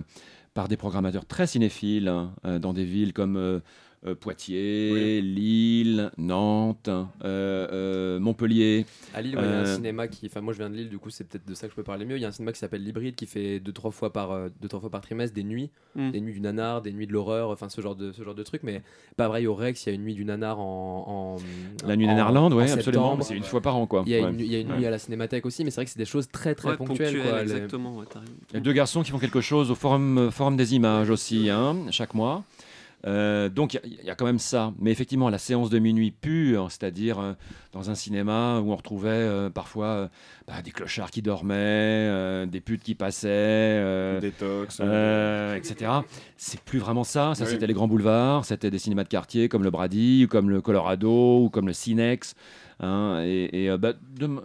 [0.53, 3.61] par des programmateurs très cinéphiles hein, euh, dans des villes comme
[4.05, 8.85] euh, Poitiers, Lille, Nantes, euh, euh, Montpellier.
[9.13, 10.27] À Lille, ouais, il y a un cinéma qui.
[10.27, 11.83] Enfin, moi je viens de Lille, du coup c'est peut-être de ça que je peux
[11.83, 12.15] parler mieux.
[12.17, 14.49] Il y a un cinéma qui s'appelle l'Hybride qui fait deux trois fois par euh,
[14.61, 16.11] deux trois fois par trimestre des nuits, Mm.
[16.11, 18.43] des nuits du nanar, des nuits de l'horreur, enfin ce genre de ce genre de
[18.43, 18.61] trucs.
[18.63, 18.83] Mais
[19.15, 21.37] pas vrai au Rex, il y a une nuit du nanar en.
[21.83, 23.19] en La nuit en- Nanarland, en oui, absolument.
[23.21, 24.03] C'est une fois par an, quoi.
[24.05, 24.29] Il y a Ouais.
[24.29, 24.77] une, il y a une Ouais.
[24.77, 26.77] nuit à la Cinémathèque aussi, mais c'est vrai que c'est des choses très très Ouais,
[26.77, 27.19] ponctuelles.
[27.21, 28.25] quoi, les- exactement, ouais, raison.
[28.51, 31.49] Il y a deux garçons qui font quelque chose au Forum, forum des images aussi,
[31.49, 32.43] hein, chaque mois.
[33.05, 34.73] Euh, donc il y, a- il y a quand même ça.
[34.79, 37.33] Mais effectivement, la séance de minuit pure, c'est-à-dire euh,
[37.71, 40.09] dans un cinéma où on retrouvait euh, parfois
[40.47, 44.79] bah, des clochards qui dormaient, des putes qui passaient, Détox.
[44.81, 45.91] euh, etc.
[46.37, 47.33] C'est plus vraiment ça.
[47.35, 47.51] Ça, Oui.
[47.51, 50.61] c'était les grands boulevards, c'était des cinémas de quartier comme le Brady, ou comme le
[50.61, 52.33] Colorado, ou comme le Cinex.
[52.79, 53.93] Hein, et et, euh, bah,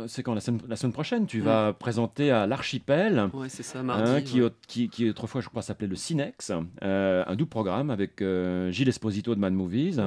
[0.07, 3.29] c'est quand la semaine, la semaine prochaine, tu vas présenter à l'Archipel.
[3.35, 4.47] Ouais, c'est ça, hein, qui, ouais.
[4.47, 6.51] au- qui, qui autrefois, je crois, s'appelait le Cinex,
[6.83, 10.01] euh, un double programme avec euh, Gilles Esposito de Mad Movies,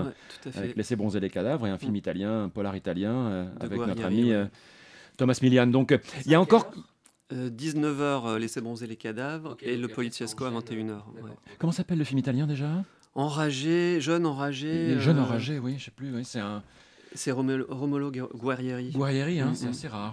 [0.56, 1.98] avec Laisser bronzer les cadavres, et un film Mm.
[1.98, 4.48] italien, un polar italien, euh, avec notre ami ouais.
[5.18, 5.68] Thomas Milian.
[5.68, 6.72] Donc, il y a encore.
[7.32, 10.92] 19h, laisser bronzer les cadavres, et le Poliziesco à ça enchaîne, 21h.
[10.92, 11.36] euh, d'accord.
[11.60, 12.70] Comment s'appelle le film italien déjà?
[13.16, 14.68] Enragé, jeune enragé.
[14.96, 16.14] Euh, enragés, oui, je sais plus.
[16.14, 16.62] Oui, c'est un
[17.16, 18.92] C'est Romolo, Romolo Gu- Guerrieri.
[18.92, 20.12] Guerrieri, hein, c'est assez rare.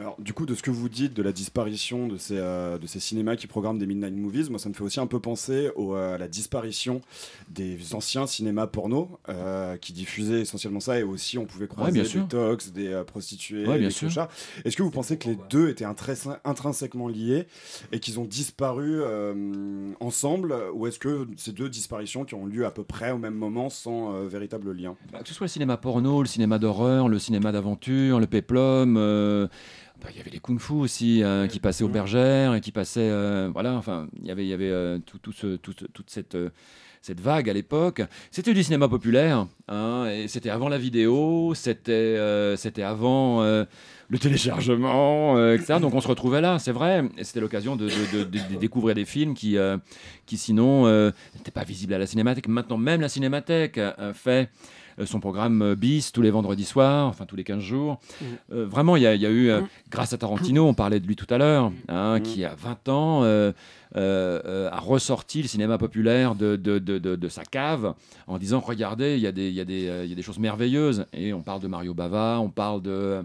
[0.00, 2.86] Alors, du coup, de ce que vous dites de la disparition de ces, euh, de
[2.86, 5.70] ces cinémas qui programment des Midnight Movies, moi, ça me fait aussi un peu penser
[5.76, 7.02] au, euh, à la disparition
[7.50, 12.02] des anciens cinémas porno euh, qui diffusaient essentiellement ça et aussi on pouvait croiser bien
[12.04, 12.26] des sûr.
[12.28, 14.08] tox, des euh, prostituées, Ouais, bien des sûr.
[14.64, 17.46] Est-ce que vous pensez que les deux étaient intrins- intrinsèquement liés
[17.92, 22.64] et qu'ils ont disparu euh, ensemble ou est-ce que ces deux disparitions qui ont lieu
[22.64, 25.50] à peu près au même moment sans euh, véritable lien Bah, que ce soit le
[25.50, 28.96] cinéma porno, le cinéma d'horreur, le cinéma d'aventure, le péplum.
[30.02, 33.00] Bah, Il y avait les kung-fu aussi euh, qui passaient aux bergères et qui passaient.
[33.10, 36.10] euh, voilà, enfin, il y avait, il y avait euh, tout, tout ce- tout- toute
[36.10, 36.36] cette.
[37.02, 42.18] cette vague à l'époque, c'était du cinéma populaire, hein, et c'était avant la vidéo, c'était
[42.58, 45.78] c'était avant le téléchargement, etc.
[45.80, 48.58] Donc on se retrouvait là, c'est vrai, et c'était l'occasion de, de- de- de- de
[48.60, 49.56] découvrir des films qui,
[50.26, 50.86] qui sinon
[51.34, 52.48] n'étaient pas visibles à la cinémathèque.
[52.48, 53.80] Maintenant, même la cinémathèque
[54.12, 54.50] fait
[55.06, 57.98] son programme euh, bis tous les vendredis soirs, enfin tous les 15 jours.
[58.20, 58.26] Mhm.
[58.52, 59.60] Euh, vraiment, il y, a- il y a eu, euh,
[59.90, 62.22] grâce à Tarantino, on parlait de lui tout à l'heure, hein, Mhm.
[62.22, 63.52] qui a 20 ans euh,
[63.96, 67.94] euh, euh, a ressorti le cinéma populaire de, de, de- de- de sa cave
[68.28, 70.16] en disant regardez, il y, a des- il y, a des, euh, il y a
[70.16, 71.06] des choses merveilleuses.
[71.12, 73.22] Et on parle de Mario Bava, on parle de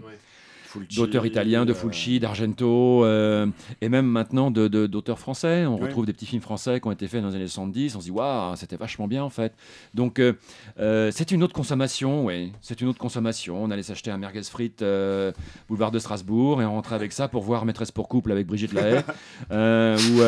[0.96, 3.46] d'auteurs italiens, de euh, Fulci, d'Argento, euh,
[3.80, 5.66] et même maintenant d'auteurs français.
[5.66, 5.82] On Oui.
[5.82, 7.96] retrouve des petits films français qui ont été faits dans les années 70.
[7.96, 9.52] On se dit, waouh, c'était vachement bien en fait.
[9.94, 12.52] Donc, euh, c'est une autre consommation, oui.
[12.60, 13.62] C'est une autre consommation.
[13.62, 15.32] On allait s'acheter un merguez frites euh,
[15.68, 18.72] boulevard de Strasbourg et on rentrait avec ça pour voir Maîtresse pour couple avec Brigitte
[18.72, 19.02] Lahaye.
[19.50, 20.22] ou.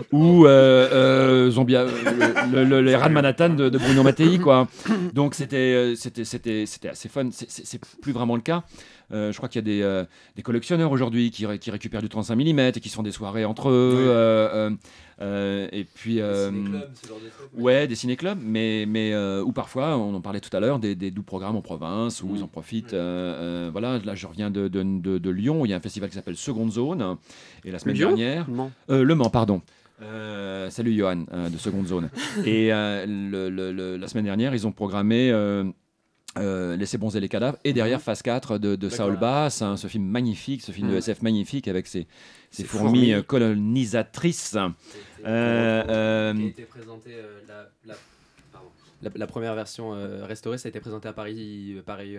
[0.00, 1.84] Euh, ou euh, euh, Zombia,
[2.52, 4.68] le, le- les rats de Manhattan de, de Bruno Mattei, quoi.
[5.12, 7.28] Donc c'était euh, c'était c'était c'était assez fun.
[7.32, 8.62] C'est- plus vraiment le cas.
[9.12, 10.04] Euh, je crois qu'il y a des, euh,
[10.36, 13.12] des collectionneurs aujourd'hui qui, ré- qui récupèrent du 35 mm et qui se font des
[13.12, 13.94] soirées entre eux.
[14.70, 14.76] Oui.
[15.22, 16.20] Euh, et puis.
[16.20, 17.48] euh, Ciné-club, ce genre de trucs.
[17.62, 20.94] Ouais, des ciné-clubs, mais, mais euh, ou parfois, on en parlait tout à l'heure, des,
[20.94, 22.36] des doux programmes en province où Mm.
[22.36, 22.92] ils en profitent.
[22.94, 25.76] euh, euh, voilà, là, je reviens de, de, de- de Lyon, où il y a
[25.76, 27.16] un festival qui s'appelle Seconde Zone.
[27.64, 28.50] Et la semaine Lyon dernière.
[28.50, 28.70] Non.
[28.90, 29.62] Euh, le Mans, pardon.
[30.02, 32.10] Euh, salut Johan euh, de Seconde Zone.
[32.44, 35.30] et euh, le- le- le- la semaine dernière, ils ont programmé
[36.38, 39.86] euh, Laissez bronzer les cadavres et derrière Phase 4 de, de Saul Bass, hein, ce
[39.86, 40.98] film magnifique, ce film de Mhm.
[40.98, 42.06] SF magnifique avec ses,
[42.64, 43.12] fourmis, fourmis.
[43.12, 44.56] euh, colonisatrices.
[44.56, 44.70] Euh,
[45.88, 47.10] euh, qui a été présenté
[47.86, 47.94] la.
[49.02, 52.16] La- la première version euh, restaurée, ça a été présenté à Paris, euh, Paris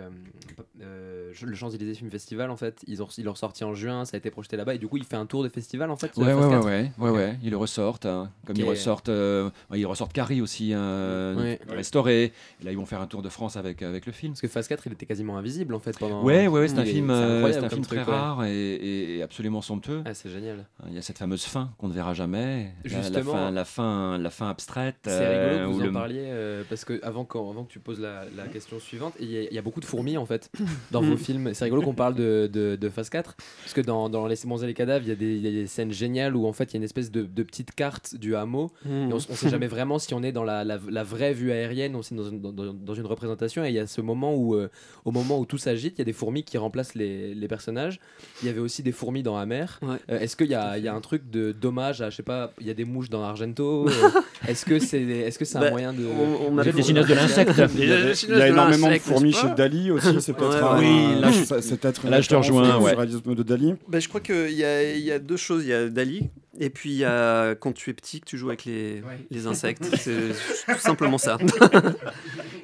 [0.81, 2.81] euh, le Champs-Élysées Film Festival en fait.
[2.87, 4.97] Ils ont, ils l'ont ressorti en juin, ça a été projeté là-bas et du coup
[4.97, 6.11] il fait un tour de festival en fait.
[6.17, 6.65] Ouais, ouais, ouais, 4.
[6.65, 10.41] ouais, ouais, ouais, ils le ressortent, hein, comme ils ressortent, euh, ouais, ils ressortent Carrie
[10.41, 11.59] aussi, euh, Ouais.
[11.69, 12.25] restauré.
[12.61, 14.33] Et là, ils vont faire un tour de France avec, avec le film.
[14.33, 16.23] Parce que phase 4 il était quasiment invisible en fait pendant.
[16.23, 20.01] Ouais, ouais, ouais, c'est un film, c'est un très rare et, absolument somptueux.
[20.05, 20.65] Ah, c'est génial.
[20.87, 22.73] Il y a cette fameuse fin qu'on ne verra jamais.
[22.83, 23.31] La- la, Justement.
[23.31, 24.95] fin, la fin, la fin abstraite.
[25.05, 26.25] C'est rigolo que vous en le- parliez
[26.73, 29.41] parce que avant, quand- avant que tu poses la, la question suivante, il y, a-
[29.43, 30.49] il y a beaucoup de fourmis en fait
[30.91, 31.53] dans vos films.
[31.53, 34.67] C'est rigolo qu'on parle de, de, de phase 4 parce que dans, dans Laissez bronzer
[34.67, 36.65] les cadavres, il y, a des- il y a des scènes géniales où en fait
[36.65, 38.89] il y a une espèce de, de petite carte du hameau Mmh.
[39.09, 41.51] et on, on sait jamais vraiment si on est dans la, la, la vraie vue
[41.51, 44.55] aérienne ou si dans, une- dans, une représentation et il y a ce moment où
[44.55, 44.69] euh,
[45.05, 47.99] au moment où tout s'agite, il y a des fourmis qui remplacent les, les personnages.
[48.41, 49.79] Il y avait aussi des fourmis dans Amer.
[49.81, 49.97] Ouais.
[50.09, 52.67] Euh, Est-ce qu'il y y a un truc de dommage à je sais pas, il
[52.67, 53.87] y a des mouches dans Argento?
[53.87, 53.91] Euh,
[54.47, 57.13] Est-ce que c'est est-ce que c'est un Bah, moyen de on- on Des cinéastes de
[57.13, 57.51] l'insecte.
[57.75, 60.63] Il y, avait- il y a énormément de fourmis chez Dali aussi, c'est peut-être Ouais,
[60.63, 60.79] un-
[61.15, 62.91] oui, là, je- ça- c'est peut-être une là, je te rejoins, ouais.
[62.91, 63.75] surréalisme de Dali.
[63.87, 65.63] Bah, je crois qu'il y a, il y a deux choses.
[65.63, 68.37] Il y a Dali, et puis il y a quand tu es petit, que tu
[68.37, 69.19] joues avec les, Ouais.
[69.31, 69.83] les insectes.
[69.97, 70.33] C'est
[70.73, 71.37] tout simplement ça.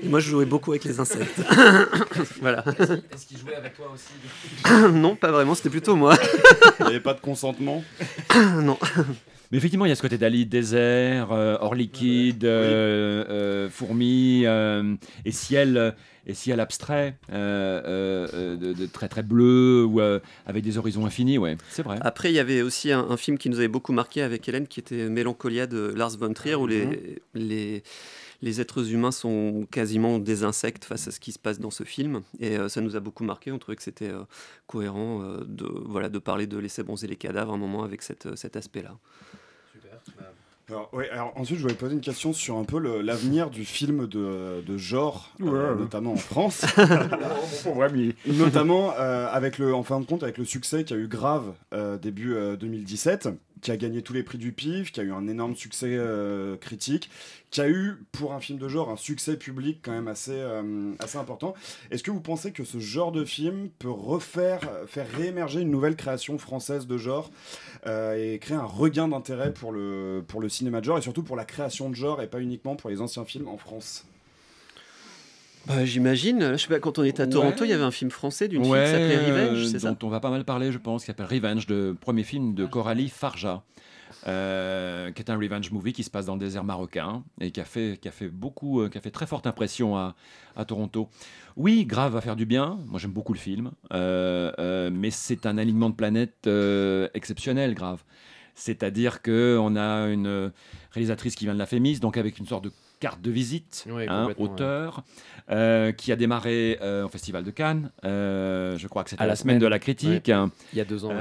[0.04, 1.40] Et moi, je jouais beaucoup avec les insectes.
[2.42, 2.64] voilà.
[3.14, 6.16] Est-ce qu'il jouait avec toi aussi non, pas vraiment, c'était plutôt moi.
[6.80, 7.84] Il n'y avait pas de consentement?
[8.62, 8.78] non.
[9.52, 14.46] Mais effectivement, il y a ce côté d'Ali, désert, euh, hors liquide, euh, euh, fourmis
[15.26, 15.96] et ciel.
[16.28, 20.00] Et ciel abstrait, de, de très très bleu, ou
[20.46, 21.98] avec des horizons infinis, ouais, c'est vrai.
[22.02, 24.68] Après, il y avait aussi un, un film qui nous avait beaucoup marqué avec Hélène,
[24.68, 27.82] qui était Mélancolia de Lars von Trier, où les, les,
[28.44, 31.84] les êtres humains sont quasiment des insectes face à ce qui se passe dans ce
[31.84, 32.22] film.
[32.40, 33.52] Et euh, ça nous a beaucoup marqué.
[33.52, 34.22] On trouvait que c'était euh,
[34.68, 38.04] cohérent euh, de, voilà, de parler de laisser bronzer les cadavres à un moment avec
[38.04, 38.98] cette, cet aspect-là.
[40.70, 44.06] Alors, ouais, alors ensuite, je voulais poser une question sur un peu l'avenir du film
[44.08, 45.80] de, de genre, euh, Ouais.
[45.82, 46.64] notamment en France.
[48.28, 51.98] Notamment euh, avec le, en fin de compte, avec le succès qu'a eu Grave euh,
[51.98, 53.30] début euh, 2017,
[53.62, 56.58] qui a gagné tous les prix du PIF, qui a eu un énorme succès euh,
[56.58, 57.10] critique,
[57.52, 60.94] qui a eu, pour un film de genre, un succès public quand même assez, euh,
[61.00, 61.54] assez important.
[61.92, 65.96] Est-ce que vous pensez que ce genre de film peut refaire, faire réémerger une nouvelle
[65.96, 67.32] création française de genre
[67.88, 71.24] euh, et créer un regain d'intérêt pour le, pour le cinéma de genre et surtout
[71.24, 74.06] pour la création de genre et pas uniquement pour les anciens films en France?
[75.68, 76.52] Bah, J'imagine.
[76.54, 77.32] Je sais pas, quand on était à Ouais.
[77.32, 79.92] Toronto, il y avait un film français d'une fille qui s'appelait euh, Revenge, c'est ça
[79.92, 82.66] dont on va pas mal parler, je pense, qui s'appelle Revenge, le premier film de
[82.66, 83.64] Coralie Farja,
[84.28, 87.62] euh, qui est un revenge movie qui se passe dans le désert marocain et qui
[87.62, 90.16] a fait, qui a fait beaucoup, euh, qui a fait très forte impression à,
[90.56, 91.10] à Toronto.
[91.56, 92.80] Oui, Grave va faire du bien.
[92.88, 97.76] Moi, j'aime beaucoup le film, euh, euh, mais c'est un alignement de planètes euh, exceptionnel,
[97.76, 98.04] Grave.
[98.56, 100.52] C'est-à-dire que on a une
[100.92, 104.08] réalisatrice qui vient de la Fémis, donc avec une sorte de carte de visite, Ouais,
[104.10, 104.36] hein, ouais.
[104.38, 105.04] auteur,
[105.50, 107.92] euh, qui a démarré euh, au Festival de Cannes.
[108.06, 110.30] euh, je crois que c'était À la, la semaine, semaine, de la critique.
[110.30, 111.14] hein, Il y a deux ans.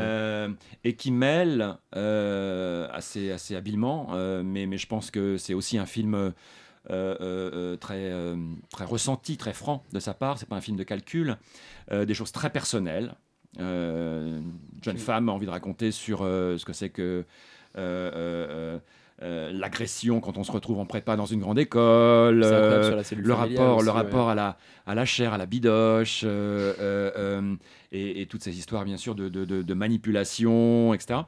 [0.84, 4.08] et qui mêle assez, assez habilement,
[4.44, 6.30] mais, mais je pense que c'est aussi un film euh,
[6.90, 8.36] euh, euh, très, euh,
[8.70, 10.38] très ressenti, très franc de sa part.
[10.38, 11.36] C'est pas un film de calcul,
[11.90, 13.14] des choses très personnelles.
[13.58, 14.42] Une
[14.82, 17.24] jeune femme a envie de raconter sur ce que c'est que
[19.22, 22.42] euh, l'agression quand on se retrouve en prépa dans une grande école.
[22.44, 22.90] Euh,
[23.22, 23.96] le rapport, aussi, le ouais.
[23.98, 27.56] rapport à, la, à la chair, à la bidoche, euh,
[27.90, 31.20] et, et toutes ces histoires, bien sûr, de, de- de- de manipulation, etc.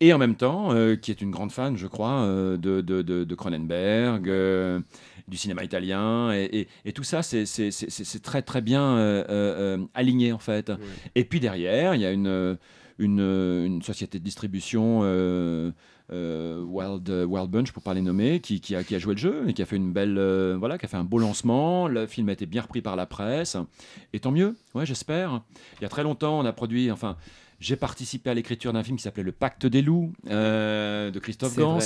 [0.00, 3.34] Et en même temps, qui est une grande fan, je crois, de, de, de- de
[3.34, 4.24] Cronenberg,
[5.28, 9.24] du cinéma italien, et, et- et tout ça, c'est- très, très bien
[9.94, 10.72] aligné, en fait.
[11.14, 12.56] Et puis derrière, il y a une,
[12.98, 15.02] une, une société de distribution,
[16.10, 19.44] Wild, Wild Bunch pour pas les nommer, qui, qui a, qui a joué le jeu
[19.48, 21.88] et qui a fait une belle, euh, voilà, qui a fait un beau lancement.
[21.88, 23.56] Le film a été bien repris par la presse,
[24.12, 24.56] et tant mieux.
[24.74, 25.42] Ouais, j'espère.
[25.78, 27.16] Il y a très longtemps, on a produit, enfin.
[27.58, 31.56] J'ai participé à l'écriture d'un film qui s'appelait Le Pacte des loups euh, de Christophe
[31.56, 31.78] Gans.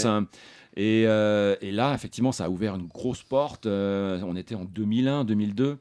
[0.76, 3.66] Et, euh, et là, effectivement, ça a ouvert une grosse porte.
[3.66, 5.78] Euh, on était en 2001, 2002.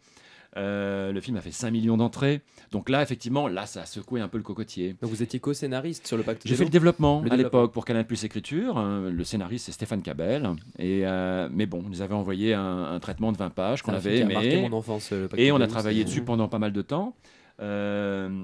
[0.58, 2.42] Euh, le film a fait 5 millions d'entrées.
[2.72, 4.96] Donc là, effectivement, là, ça a secoué un peu le cocotier.
[5.02, 7.86] Donc vous étiez co-scénariste sur le pacte J'ai fait le développement Le à l'époque pour
[7.86, 8.78] Canal Plus Écriture.
[8.78, 9.10] hein.
[9.12, 10.50] le scénariste, c'est Stéphane Cabel.
[10.78, 13.94] Et, euh, mais bon, on nous avait envoyé un, un traitement de 20 pages qu'on
[13.94, 14.68] avait aimé.
[14.68, 15.12] mon enfance.
[15.12, 17.16] le pacte Et on a travaillé dessus pendant pas mal de temps.
[17.62, 18.44] Euh,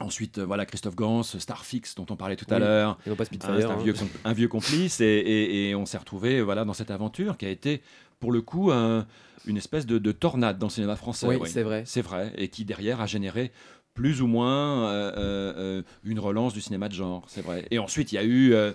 [0.00, 2.60] ensuite, euh, voilà, Christophe Gans, Starfix, dont on parlait tout à Oui.
[2.60, 2.98] l'heure.
[3.06, 3.54] Et non pas Hein, Spitfire.
[3.58, 3.82] c'est un, hein.
[3.82, 7.46] vieux, un vieux complice et, et- et on s'est retrouvé voilà, dans cette aventure qui
[7.46, 7.82] a été
[8.18, 9.06] pour le coup un-
[9.46, 11.26] une espèce de, de tornade dans le cinéma français.
[11.26, 11.48] Oui, oui.
[11.48, 11.82] c'est vrai.
[11.86, 13.52] C'est vrai, et qui derrière a généré
[13.94, 17.66] plus ou moins euh, euh, euh, une relance du cinéma de genre, c'est vrai.
[17.70, 18.52] Et ensuite, il y a eu...
[18.54, 18.72] euh,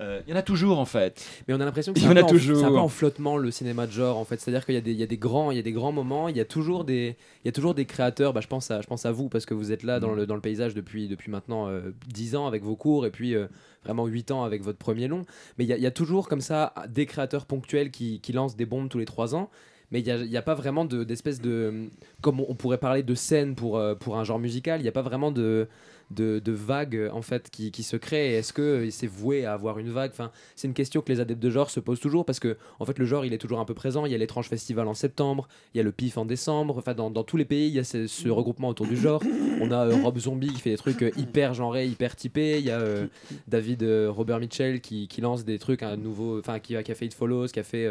[0.00, 1.26] euh, Il y en a toujours en fait.
[1.48, 2.64] Mais on a l'impression que c'est y un, peu a en- toujours.
[2.64, 4.40] un peu en flottement le cinéma de genre en fait.
[4.40, 5.92] C'est-à-dire qu'il y, a des- il y a des grands, il y a des grands
[5.92, 8.32] moments, il y a toujours des, il y a toujours des créateurs.
[8.32, 10.16] Bah, je pense à, je pense à vous parce que vous êtes là dans Mm.
[10.16, 13.34] le, dans le paysage depuis, depuis maintenant euh, 10 ans avec vos cours et puis
[13.34, 13.46] euh,
[13.84, 15.24] vraiment 8 ans avec votre premier long.
[15.58, 18.32] Mais il y, a- il y a toujours comme ça des créateurs ponctuels qui, qui
[18.32, 19.50] lancent des bombes tous les 3 ans.
[19.90, 21.88] Mais il n'y a, il y a pas vraiment de- d'espèce de,
[22.20, 24.88] Comme on, on pourrait parler de scène pour, euh, pour un genre musical, il n'y
[24.88, 25.66] a pas vraiment de,
[26.10, 28.32] de, de vague en fait qui, qui se crée.
[28.32, 30.10] Et Est-ce que c'est voué à avoir une vague?
[30.12, 32.84] Enfin, C'est une question que les adeptes de genre se posent toujours parce que en
[32.84, 34.06] fait le genre il est toujours un peu présent.
[34.06, 36.76] Il y a l'étrange festival en septembre, il y a le PIF en décembre.
[36.78, 39.22] Enfin, dans, dans tous les pays, il y a ce, ce regroupement autour du genre.
[39.60, 42.58] On a euh, Rob Zombie qui fait des trucs euh, hyper genrés, hyper typés.
[42.58, 43.06] Il y a euh,
[43.48, 46.92] David euh, Robert Mitchell qui, qui lance des trucs, un nouveau, enfin qui, a- qui
[46.92, 47.84] a fait It Follows, qui a fait.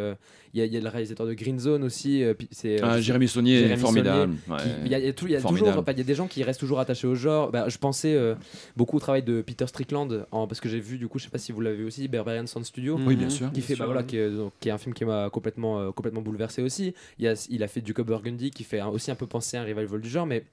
[0.54, 2.24] il, y a, il y a le réalisateur de Green Zone aussi.
[2.52, 4.34] c'est, Ah, Jérémy Saunier, Jérémy formidable.
[4.46, 4.58] qui- ouais.
[4.86, 5.72] il y a, il y a tout- il y a Formidable.
[5.72, 7.52] toujours, il y a des gens qui restent toujours attachés au genre.
[7.52, 8.36] Bah, je pensais euh,
[8.76, 11.30] beaucoup au travail de Peter Strickland en- parce que j'ai vu du coup, je sais
[11.30, 12.98] pas si vous l'avez vu aussi, Berberian Sound Studio.
[13.06, 13.52] Oui, bien sûr.
[13.52, 14.08] Qui fait, bah, voilà, oui.
[14.08, 16.94] qui, est, donc, qui est un film qui m'a complètement, euh, complètement bouleversé aussi.
[17.20, 19.58] Il, y a, il a fait du Cop Burgundy qui fait aussi un peu penser
[19.58, 20.46] à un revival du genre, mais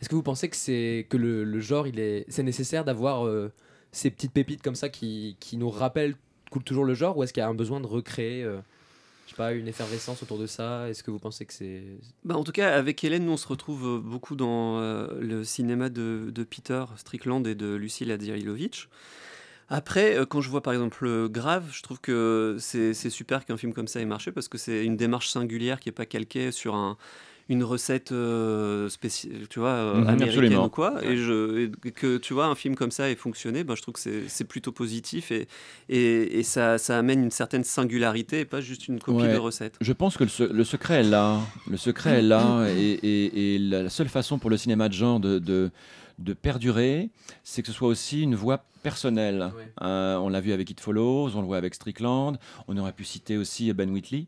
[0.00, 3.26] est-ce que vous pensez que c'est que le, le genre, il est, c'est nécessaire d'avoir
[3.26, 3.50] euh,
[3.92, 6.14] ces petites pépites comme ça qui, qui nous rappellent
[6.64, 8.58] toujours le genre, ou est-ce qu'il y a un besoin de recréer, euh,
[9.34, 11.82] pas, une effervescence autour de ça Est-ce que vous pensez que c'est
[12.24, 15.44] Bah, en tout cas, avec Hélène, nous, on se retrouve euh, beaucoup dans euh, le
[15.44, 18.88] cinéma de, Peter Strickland et de Lucille Adirilovitch.
[19.68, 23.74] Après, euh, quand je vois par exemple Grave, je trouve que c'est super qu'un film
[23.74, 26.74] comme ça ait marché parce que c'est une démarche singulière qui n'est pas calquée sur
[26.74, 26.96] un,
[27.50, 30.64] une recette euh, spéci- tu vois, euh, Mhm, américaine absolument.
[30.66, 31.02] ou quoi.
[31.02, 33.94] Et, je, et que tu vois, un film comme ça ait fonctionné, ben, je trouve
[33.94, 35.48] que c'est- plutôt positif et,
[35.88, 39.32] et, et ça, ça amène une certaine singularité et pas juste une copie Ouais.
[39.32, 39.76] de recette.
[39.80, 41.40] Je pense que le, se- le secret est là.
[41.70, 42.66] Le secret est là.
[42.68, 45.70] Et, la, la seule façon pour le cinéma de genre de, de,
[46.18, 47.10] de perdurer,
[47.44, 49.52] c'est que ce soit aussi une voix personnelle.
[49.82, 52.38] Euh, on l'a vu avec It Follows, on le voit avec Strickland,
[52.68, 54.26] on aurait pu citer aussi Ben Whitley.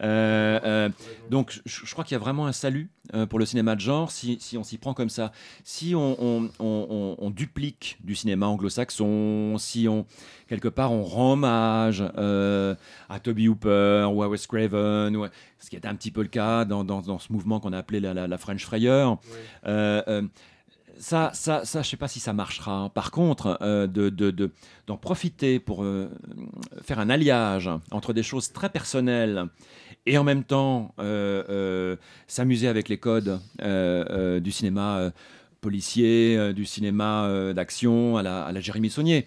[0.00, 0.88] Euh, euh,
[1.30, 2.90] donc je, je crois qu'il y a vraiment un salut
[3.28, 5.32] pour le cinéma de genre si, si on s'y prend comme ça.
[5.64, 10.06] Si on, on- on- on- on duplique du cinéma anglo-saxon, si on
[10.48, 15.70] quelque part on rend hommage à Toby Hooper ou à Wes Craven, ou à- ce
[15.70, 17.98] qui était un petit peu le cas dans, dans- dans ce mouvement qu'on a appelé
[18.00, 19.18] la, la- la French Frayeur.
[20.98, 22.90] Ça, ça, ça, je sais pas si ça marchera.
[22.94, 24.50] Par contre, euh, de, de- de-
[24.86, 26.08] d'en profiter pour euh,
[26.82, 29.44] faire un alliage entre des choses très personnelles
[30.06, 31.96] et en même temps euh,
[32.26, 35.12] s'amuser avec les codes du cinéma
[35.60, 39.26] policier, du cinéma d'action à la, à la Jérémy Saunier.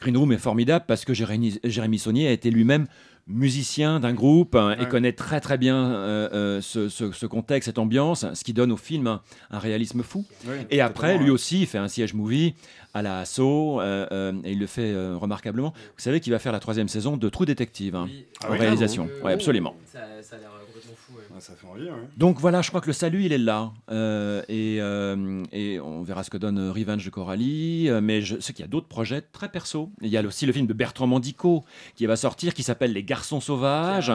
[0.00, 2.86] Green Room est formidable parce que Jérémy, Jérémy Saunier a été lui-même
[3.32, 7.66] musicien d'un groupe hein, et connaît très très bien euh, euh, ce, ce- ce contexte,
[7.66, 9.20] cette ambiance, ce qui donne au film un,
[9.50, 10.24] un réalisme fou.
[10.46, 12.54] Oui, Et après, lui aussi, il fait un siège movie
[12.94, 15.72] à la Asso, euh, euh, et il le fait euh, remarquablement.
[15.96, 18.26] Vous savez qu'il va faire la troisième saison de True Detective hein, Oui.
[18.42, 19.08] Ah en oui, réalisation.
[19.10, 19.74] Euh, Ouais, absolument.
[19.90, 20.00] Ça,
[21.42, 22.08] ça fait envie, ouais.
[22.16, 23.72] Donc voilà, je crois que le salut, il est là.
[23.90, 27.88] Euh, et, euh, et on verra ce que donne euh, Revenge de Coralie.
[28.02, 29.90] mais je sais qu'il y a d'autres projets très perso.
[30.00, 31.64] Il y a aussi le film de Bertrand Mandico
[31.96, 34.12] qui va sortir, qui s'appelle Les Garçons Sauvages.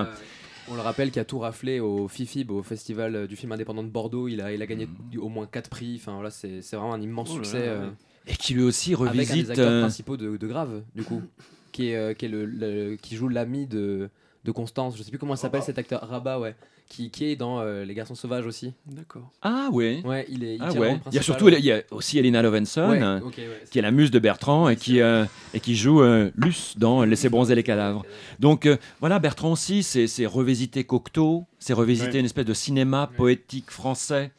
[0.70, 3.88] On le rappelle qui a tout raflé au FIFIB, au Festival du film indépendant de
[3.90, 4.28] Bordeaux.
[4.28, 5.96] Il a, il a gagné du- au moins 4 prix.
[5.96, 7.66] Enfin, voilà, c'est c'est vraiment un immense Oh là succès.
[7.68, 7.88] là, ouais.
[8.28, 9.50] Et qui lui aussi avec un des revisite.
[9.52, 11.22] acteurs euh, principaux de, de Grave, du coup,
[11.72, 14.10] qui est, euh, qui, est le, le- qui joue l'ami de,
[14.44, 14.98] de Constance.
[14.98, 16.02] Je sais plus comment il s'appelle cet acteur.
[16.06, 16.54] Rabat, ouais.
[16.90, 18.74] Qui, qui est dans euh, Les Garçons Sauvages aussi.
[18.86, 19.30] D'accord.
[19.42, 20.02] Ah ouais.
[20.06, 20.56] Ouais, il est.
[20.56, 21.00] Il Ah ouais.
[21.08, 21.56] Il y a surtout ouais.
[21.60, 22.90] il y a aussi Elena Lovenson.
[22.90, 23.32] Ouais, hein, ouais,
[23.70, 27.04] qui est la muse de Bertrand et qui, euh, et qui joue euh, Luce dans
[27.04, 28.06] Laissez bronzer les cadavres.
[28.40, 32.20] Donc euh, voilà, Bertrand aussi, c'est c'est revisiter Cocteau, c'est revisiter Ouais.
[32.20, 34.32] une espèce de cinéma poétique français.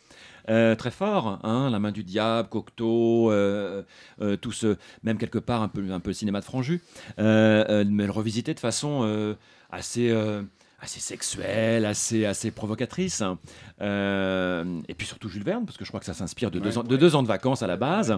[0.49, 3.83] euh, très fort, hein, La main du diable, Cocteau, euh,
[4.23, 6.81] euh, tout ce, même quelque part un peu, un peu le cinéma de Franju,
[7.19, 9.35] euh, euh, mais le revisiter de façon euh,
[9.71, 10.41] assez, euh,
[10.81, 13.21] assez sexuelle, assez, assez provocatrice.
[13.21, 13.39] hein.
[13.81, 16.71] Euh, et puis surtout Jules Verne, parce que je crois que ça s'inspire de, deux
[16.71, 16.79] Ouais.
[16.79, 18.17] ans, de deux ans de vacances à la base.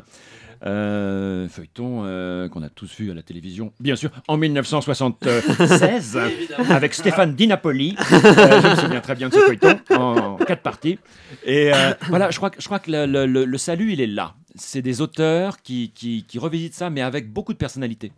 [0.66, 6.18] Euh, feuilleton euh, qu'on a tous vu à la télévision, bien sûr, en 1976,
[6.70, 7.96] avec Stéphane Di Napoli.
[7.98, 10.98] Euh, je me souviens très bien de ce feuilleton, en quatre parties.
[11.44, 14.02] Et euh, voilà, je crois, que- je crois que le, le- le- le salut, il
[14.02, 14.34] est là.
[14.54, 18.12] C'est des auteurs qui, qui, qui revisitent ça, mais avec beaucoup de personnalité.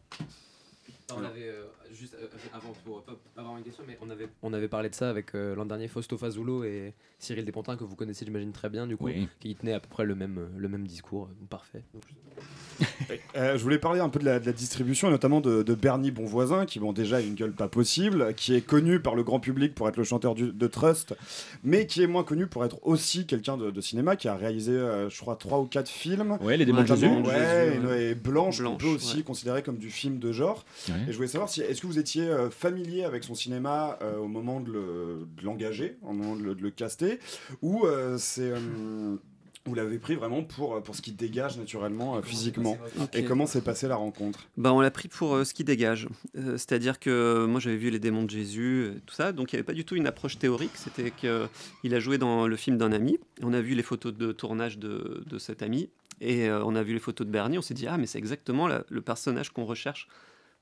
[1.15, 1.63] On avait, euh,
[1.95, 2.17] juste
[2.53, 3.05] avant, pour
[3.35, 5.55] pas pas avoir une question, mais on avait, on avait parlé de ça avec euh,
[5.55, 9.07] l'an dernier Fausto Fazulo et Cyril Despontins, que vous connaissez, j'imagine, très bien, du coup,
[9.07, 9.29] Oui.
[9.41, 11.29] qui tenaient à peu près le même, euh, le même discours.
[11.31, 11.83] euh, Parfait.
[11.95, 12.85] Donc, je-
[13.37, 15.75] Euh, je voulais parler un peu de la, de la distribution et notamment de, de
[15.75, 19.23] Bernie Bonvoisin qui bon déjà a une gueule pas possible, qui est connu par le
[19.23, 21.15] grand public pour être le chanteur du- de Trust,
[21.63, 24.73] mais qui est moins connu pour être aussi quelqu'un de, de cinéma qui a réalisé
[24.73, 26.39] euh, je crois trois ou quatre films.
[26.41, 27.07] Oui, les démons de Ouais, Jésus.
[27.09, 28.03] Ouais, ouais.
[28.05, 29.23] et, et Blanche, Blanche, peut aussi ouais.
[29.23, 30.65] considérer comme du film de genre.
[30.89, 30.95] Ouais.
[31.09, 34.19] Et je voulais savoir si est-ce que vous étiez euh, familier avec son cinéma euh,
[34.19, 37.19] au moment de le- de l'engager, au moment de le, de le caster,
[37.63, 39.17] ou euh, c'est euh,
[39.65, 42.77] vous l'avez pris vraiment pour, pour ce qui dégage naturellement euh, physiquement.
[43.15, 44.49] Et comment s'est passée la rencontre?
[44.57, 46.09] Bah, on l'a pris pour euh, ce qui dégage.
[46.37, 49.57] Euh, C'est-à-dire que moi j'avais vu les démons de Jésus, euh, tout ça, donc il
[49.57, 50.73] n'y avait pas du tout une approche théorique.
[50.75, 53.19] C'était qu'il a joué dans le film d'un ami.
[53.41, 56.83] On a vu les photos de tournage de, de cet ami et euh, on a
[56.83, 57.57] vu les photos de Bernie.
[57.59, 60.09] On s'est dit ah mais c'est exactement la- le personnage qu'on recherche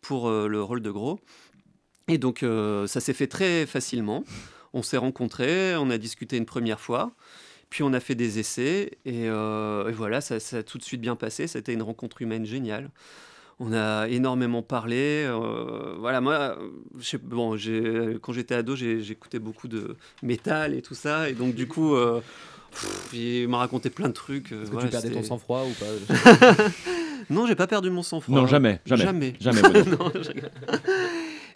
[0.03, 1.21] pour euh, le rôle de gros.
[2.11, 4.25] Et donc euh, ça s'est fait très facilement.
[4.73, 7.13] On s'est rencontrés, on a discuté une première fois.
[7.71, 10.83] Puis on a fait des essais et, euh, et voilà, ça, ça a tout de
[10.83, 11.47] suite bien passé.
[11.47, 12.91] C'était une rencontre humaine géniale.
[13.61, 15.25] On a énormément parlé.
[15.29, 16.57] euh, voilà, moi,
[16.99, 17.57] je bon,
[18.23, 21.29] quand j'étais ado, j'écoutais beaucoup de métal et tout ça.
[21.29, 22.21] Et donc, du coup, euh,
[22.73, 24.51] pff, il m'a raconté plein de trucs.
[24.53, 26.65] euh, Est-ce que voilà, tu perdais ton sang-froid ou pas?
[27.29, 28.35] Non, j'ai pas perdu mon sang-froid.
[28.35, 29.05] Non, jamais, jamais.
[29.05, 29.35] Jamais.
[29.39, 29.61] Jamais.
[29.63, 29.97] Bruno.
[29.99, 30.51] Non, je rigole.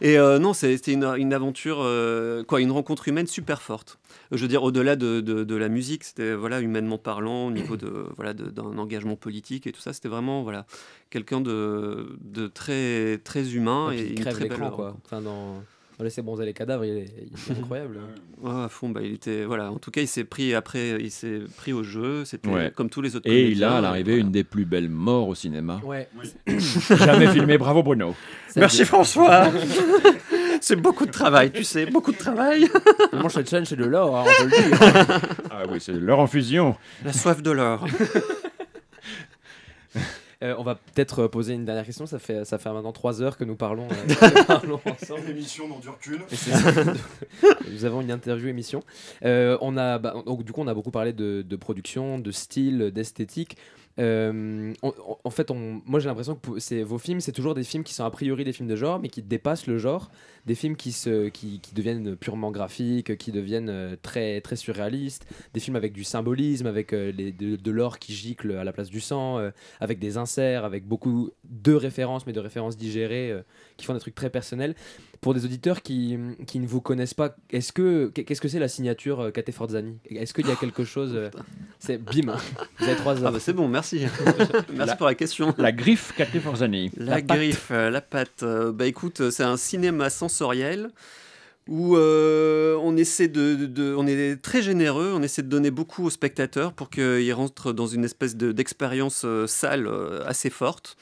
[0.01, 3.99] Et euh, non, c'était une, une aventure, euh, quoi, une rencontre humaine super forte.
[4.33, 7.77] Je veux dire, au-delà de, de- de la musique, c'était voilà, humainement parlant, au niveau
[7.77, 10.67] de voilà d'un engagement politique et tout ça, c'était vraiment voilà
[11.11, 14.69] quelqu'un de, de très très humain Et et, une très belle quoi.
[14.71, 14.97] rencontre.
[15.05, 15.63] Enfin, dans,
[15.99, 17.15] dans Laissez bronzer les cadavres, il est,
[17.49, 17.99] il est incroyable.
[18.43, 19.71] Ouais, à fond, bah, il était voilà.
[19.71, 22.25] En tout cas, il s'est pris après, il s'est pris au jeu.
[22.25, 22.73] C'était Ouais.
[22.75, 23.29] comme tous les autres.
[23.31, 24.27] Et il a à l'arrivée voilà.
[24.27, 25.81] une des plus belles morts au cinéma.
[25.85, 26.09] Ouais.
[26.99, 27.59] Jamais filmé.
[27.59, 28.15] Bravo Bruno.
[28.57, 29.51] Merci de- François.
[30.61, 32.69] c'est beaucoup de travail, tu sais, beaucoup de travail.
[33.13, 35.21] Vraiment, cette chaîne, c'est de l'or, hein, on peut le dire.
[35.51, 36.75] Ah oui, c'est leur en fusion.
[37.05, 37.87] La soif de l'or.
[40.45, 42.05] Euh, on va peut-être euh, poser une dernière question.
[42.05, 45.23] Ça fait, ça fait maintenant 3 heures que nous parlons, euh, que parlons ensemble.
[45.27, 46.21] L'émission n'en dure qu'une.
[46.31, 46.71] Et c'est ça.
[47.71, 48.83] Nous avons une interview émission.
[49.25, 52.31] Euh, on a, bah, donc, du coup, on a beaucoup parlé de, de production, de
[52.31, 53.57] style, d'esthétique.
[54.01, 57.95] Euh, en fait, moi j'ai l'impression que c'est, vos films, c'est toujours des films qui
[57.95, 60.11] sont a priori des films de genre, mais qui dépassent le genre,
[60.47, 65.61] des films qui, se, qui, deviennent purement graphiques, qui deviennent euh, très, très surréalistes, des
[65.61, 69.01] films avec du symbolisme, avec euh, les, de, l'or qui gicle à la place du
[69.01, 69.41] sang,
[69.81, 73.35] avec des inserts, avec beaucoup de références, mais de références digérées,
[73.77, 74.75] qui font des trucs très personnels.
[75.25, 78.69] Pour des auditeurs qui, qui ne vous connaissent pas, est-ce que, qu'est-ce que c'est la
[78.69, 79.97] signature euh, Kate Forzani?
[80.11, 81.31] Est-ce qu'il y a quelque chose euh,
[81.79, 82.37] C'est bim, hein.
[82.79, 83.29] vous avez trois heures.
[83.29, 84.01] Ah bah c'est bon, merci.
[84.69, 85.55] merci La- pour la question.
[85.57, 86.91] La griffe Cathy Forzani.
[86.99, 88.43] La, griffe, la patte.
[88.43, 90.91] euh, bah écoute, c'est un cinéma sensoriel
[91.69, 95.71] où euh, on essaie de, de- de- on est très généreux, on essaie de donner
[95.71, 100.51] beaucoup aux spectateurs pour qu'ils rentrent dans une espèce de- d'expérience euh, sale euh, assez
[100.51, 100.99] forte,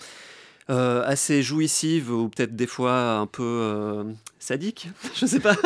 [0.71, 4.05] euh, assez jouissive ou peut-être des fois un peu euh,
[4.39, 5.57] sadique, je sais pas.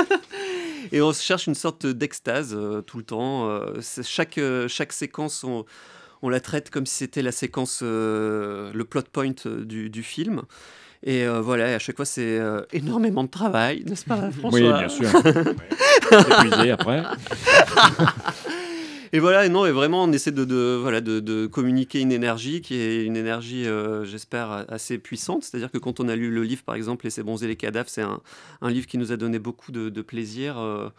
[0.92, 3.51] Et on cherche une sorte d'extase euh, tout le temps.
[4.03, 5.64] chaque, chaque séquence, on,
[6.22, 10.42] on la traite comme si c'était la séquence, le plot point du, du film.
[11.03, 14.61] Et euh, voilà, à chaque fois, c'est euh, énormément de travail, n'est-ce pas, François?
[14.61, 15.09] Oui, bien sûr.
[16.12, 17.03] Épuisé après.
[19.16, 22.74] Et voilà, et non, et vraiment, on essaie de, voilà, de, communiquer une énergie qui
[22.74, 25.42] est une énergie, euh, j'espère, assez puissante.
[25.42, 28.02] C'est-à-dire que quand on a lu le livre, par exemple, Laisser bronzer les cadavres, c'est
[28.02, 28.20] un,
[28.68, 30.90] livre qui nous a donné beaucoup de, plaisir, euh,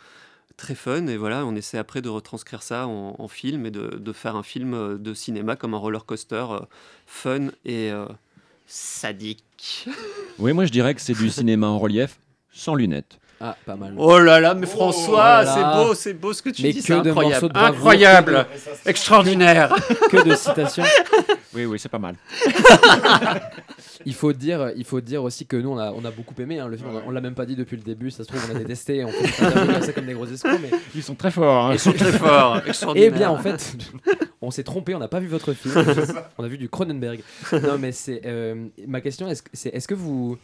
[0.55, 1.05] très fun.
[1.05, 4.73] Et voilà, on essaie après de retranscrire ça en, film et de, faire un film
[4.73, 6.43] euh, de cinéma comme un roller coaster
[7.05, 7.91] fun et
[8.65, 9.87] sadique.
[10.39, 12.17] Oui, moi je dirais que c'est du cinéma en relief
[12.51, 13.19] sans lunettes.
[13.39, 13.93] Ah, pas mal.
[13.97, 15.53] Oh là là, mais Oh François, là.
[15.53, 17.33] c'est beau, c'est beau ce que tu Mais dis, que c'est de incroyable.
[17.33, 18.45] morceaux de incroyable,
[18.85, 19.73] extraordinaire.
[20.09, 20.83] que de citations.
[21.53, 22.15] Oui, oui, c'est pas mal.
[24.05, 26.59] Il faut dire, il faut dire aussi que nous on a, on a beaucoup aimé
[26.59, 26.89] hein, le film.
[27.05, 28.09] On On l'a même pas dit depuis le début.
[28.11, 29.03] Ça se trouve on a détesté.
[29.03, 30.59] On interviews comme ça comme des gros escrocs.
[30.61, 31.65] Mais Ils sont très forts.
[31.67, 31.73] hein.
[31.73, 33.11] Ils sont très forts, eh extraordinaire.
[33.11, 33.75] bien en fait,
[34.41, 34.95] on s'est trompé.
[34.95, 35.75] On n'a pas vu votre film.
[36.37, 37.19] on a vu du Cronenberg.
[37.51, 39.27] Non mais c'est euh, ma question.
[39.27, 40.37] Est-ce que c'est- est-ce que vous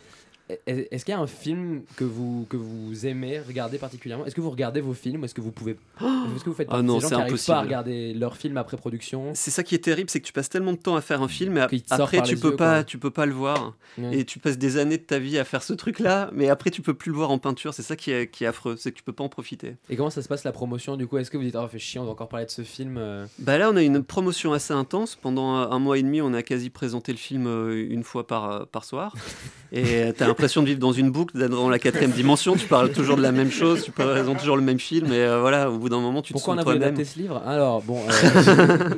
[0.68, 4.26] est-ce qu'il y a un film que vous, que vous aimez regarder particulièrement?
[4.26, 5.24] Est-ce que vous regardez vos films?
[5.24, 7.58] Est-ce que vous pouvez Est-ce que vous faites Ah non, des gens qui n'arrivent pas
[7.58, 9.32] à regarder leurs films après production?
[9.36, 11.28] C'est ça qui est terrible, c'est que tu passes tellement de temps à faire un
[11.28, 11.56] film,
[11.88, 12.84] sort après tu peux yeux, pas, quoi.
[12.84, 14.20] tu peux pas le voir, Ouais.
[14.20, 16.82] et tu passes des années de ta vie à faire ce truc-là, mais après tu
[16.82, 17.74] peux plus le voir en peinture.
[17.74, 19.76] C'est ça qui est, qui est affreux, c'est que tu peux pas en profiter.
[19.90, 20.98] Et comment ça se passe la promotion?
[20.98, 22.64] Du coup Est-ce que vous dites oh fait chier on va encore parler de ce
[22.64, 25.16] film euh, Bah là, on a une promotion assez intense.
[25.16, 28.52] Pendant un mois et demi, on a quasi présenté le film euh, une fois par,
[28.52, 29.16] euh, par soir.
[29.76, 32.56] Et tu as l'impression de vivre dans une boucle, d'être dans la quatrième dimension.
[32.56, 35.08] Tu parles toujours de la même chose, tu présentes toujours le même film.
[35.12, 36.94] Et euh, voilà, au bout d'un moment, tu Pourquoi on te a sens voulu toi-même.
[36.96, 37.42] adapter ce livre?
[37.44, 38.90] Alors bon, euh,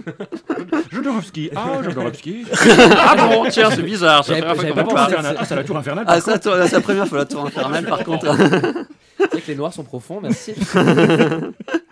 [0.91, 1.49] Jodorowsky.
[1.55, 2.45] Ah, Jodorowsky.
[2.97, 4.25] Ah bon, tiens, c'est bizarre.
[4.25, 4.51] C'est la.
[4.51, 4.55] Ah,
[5.45, 6.05] c'est la tour infernale.
[6.07, 8.25] Ah, ça, c'est la première fois, la tour infernale, par contre.
[9.17, 10.53] c'est vrai que les noirs sont profonds, merci.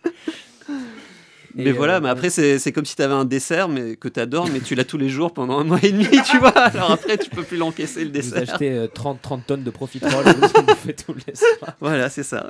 [1.56, 4.20] Mais voilà, euh, mais après, c'est comme si tu avais un dessert mais que tu
[4.20, 6.49] adores, mais tu l'as tous les jours pendant un mois et demi, tu vois.
[6.58, 8.41] Alors après, tu peux plus l'encaisser, le Vous dessert.
[8.41, 11.76] achetez euh, 30, 30 tonnes de profiterole et vous en bouffez tous les soirs.
[11.80, 12.47] Voilà, c'est ça.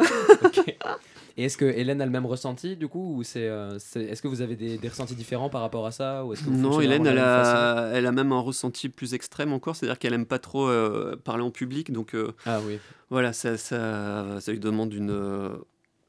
[1.35, 4.27] Et est-ce que Hélène a le même ressenti du coup ou c'est, euh, est-ce que
[4.27, 6.79] vous avez des, des ressentis différents par rapport à ça ou est-ce que vous Non,
[6.79, 10.37] Hélène, elle a, elle a même un ressenti plus extrême encore, c'est-à-dire qu'elle aime pas
[10.37, 12.77] trop euh, parler en public, donc euh, Ah oui.
[13.09, 15.49] voilà, ça, ça, ça lui demande une, euh,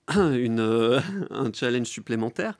[0.17, 1.01] euh,
[1.31, 2.59] un challenge supplémentaire.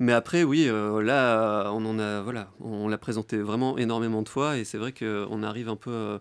[0.00, 4.28] Mais après, oui, euh, là, on en a, voilà, on l'a présenté vraiment énormément de
[4.28, 6.18] fois, et c'est vrai qu'on arrive un peu euh,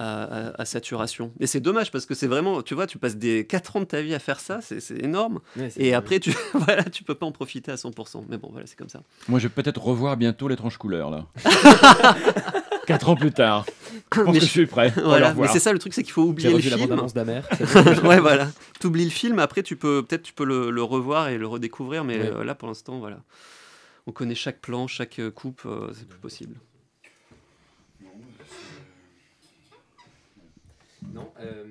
[0.00, 1.32] à, à- à saturation.
[1.40, 3.84] Et c'est dommage parce que c'est vraiment, tu vois, tu passes des 4 ans de
[3.84, 5.40] ta vie à faire ça, c'est énorme.
[5.56, 8.24] Ouais, Et après, tu, voilà, tu peux pas en profiter à 100%.
[8.28, 9.02] Mais bon, voilà, c'est comme ça.
[9.28, 11.26] Moi, je vais peut-être revoir bientôt l'étrange couleur, là.
[12.86, 13.64] Quatre ans plus tard.
[14.12, 14.92] Je pense Mais que je- suis prêt.
[15.04, 16.88] Voilà, mais c'est ça le truc, c'est qu'il faut oublier le revu la film.
[16.88, 17.42] bande-annonce d'Amer.
[18.04, 18.48] ouais, voilà.
[18.80, 22.02] T'oublies le film, après tu peux peut-être tu peux le, le revoir et le redécouvrir,
[22.04, 22.32] mais Ouais.
[22.34, 23.18] euh, là pour l'instant, voilà.
[24.06, 26.56] On connaît chaque plan, chaque euh, coupe, euh, c'est plus possible.
[31.14, 31.28] Non.
[31.42, 31.64] euh,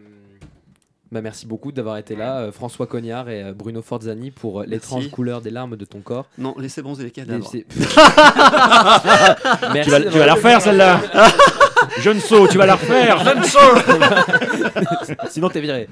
[1.11, 4.65] Bah, merci beaucoup d'avoir été là, euh, François Cognard et euh, Bruno Forzani, pour euh,
[4.67, 6.27] l'étrange couleur des larmes de ton corps.
[6.37, 7.49] Non, laissez bronzer les cadavres.
[7.51, 7.65] Tu
[9.73, 10.99] Merci vas, tu vas la refaire, celle-là
[12.01, 13.43] Jeune saut, tu vas la refaire Jeune
[15.29, 15.87] Sinon, t'es viré.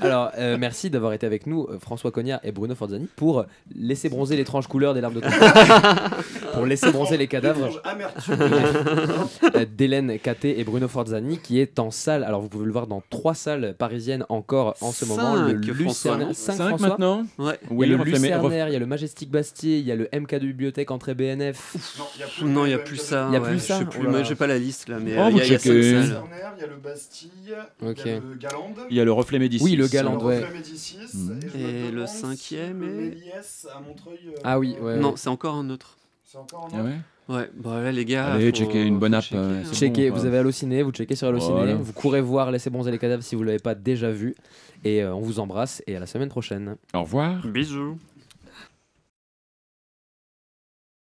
[0.00, 3.44] Alors, euh, merci d'avoir été avec nous, euh, François Cognard et Bruno Forzani, pour euh,
[3.74, 5.28] laisser bronzer l'étrange couleur des larmes de ton
[6.52, 7.80] pour laisser bronzer les cadavres
[9.54, 12.24] euh, d'Hélène Caté et Bruno Forzani, qui est en salle.
[12.24, 15.34] Alors, vous pouvez le voir dans trois salles parisiennes encore en ce moment.
[15.34, 16.28] Le Lucernaire.
[16.28, 16.88] non Cinq, Cinq François.
[16.88, 17.58] maintenant Ouais.
[17.70, 19.96] Il y Oui, a le Lucernaire, il y a le Majestic Bastille, il y a
[19.96, 21.76] le MK de Bibliothèque Entrée BNF.
[21.98, 23.26] Non, il y a plus, Non, il n'y a plus ça.
[23.30, 24.22] Il y a plus je ça Oh là.
[24.22, 25.72] j'ai pas la liste là, mais Oh, euh, il y a, le salles.
[25.76, 28.74] Lucernaire, il y a le Bastille, il y a le Galande.
[28.90, 29.73] Il y a le reflet Médicis.
[29.82, 31.40] Oui, le Médicis, Mhm.
[31.52, 34.18] je Et le cinquième le est- Méliès à Montreuil.
[34.28, 34.96] euh, Ah oui, ouais.
[34.98, 35.96] Non, c'est encore un autre.
[36.24, 38.34] C'est encore un Ah autre ouais Ouais, bah là, les gars.
[38.34, 40.10] Allez, faut- checker une bonne app, checker, euh, hein.
[40.10, 41.74] bon, vous avez Allociné, vous checkez sur Allociné, Voilà.
[41.76, 44.34] vous courez voir Laissez bronzer les cadavres si vous ne l'avez pas déjà vu.
[44.84, 46.76] Et euh, on vous embrasse et à la semaine prochaine.
[46.92, 47.40] Au revoir.
[47.46, 47.96] Bisous.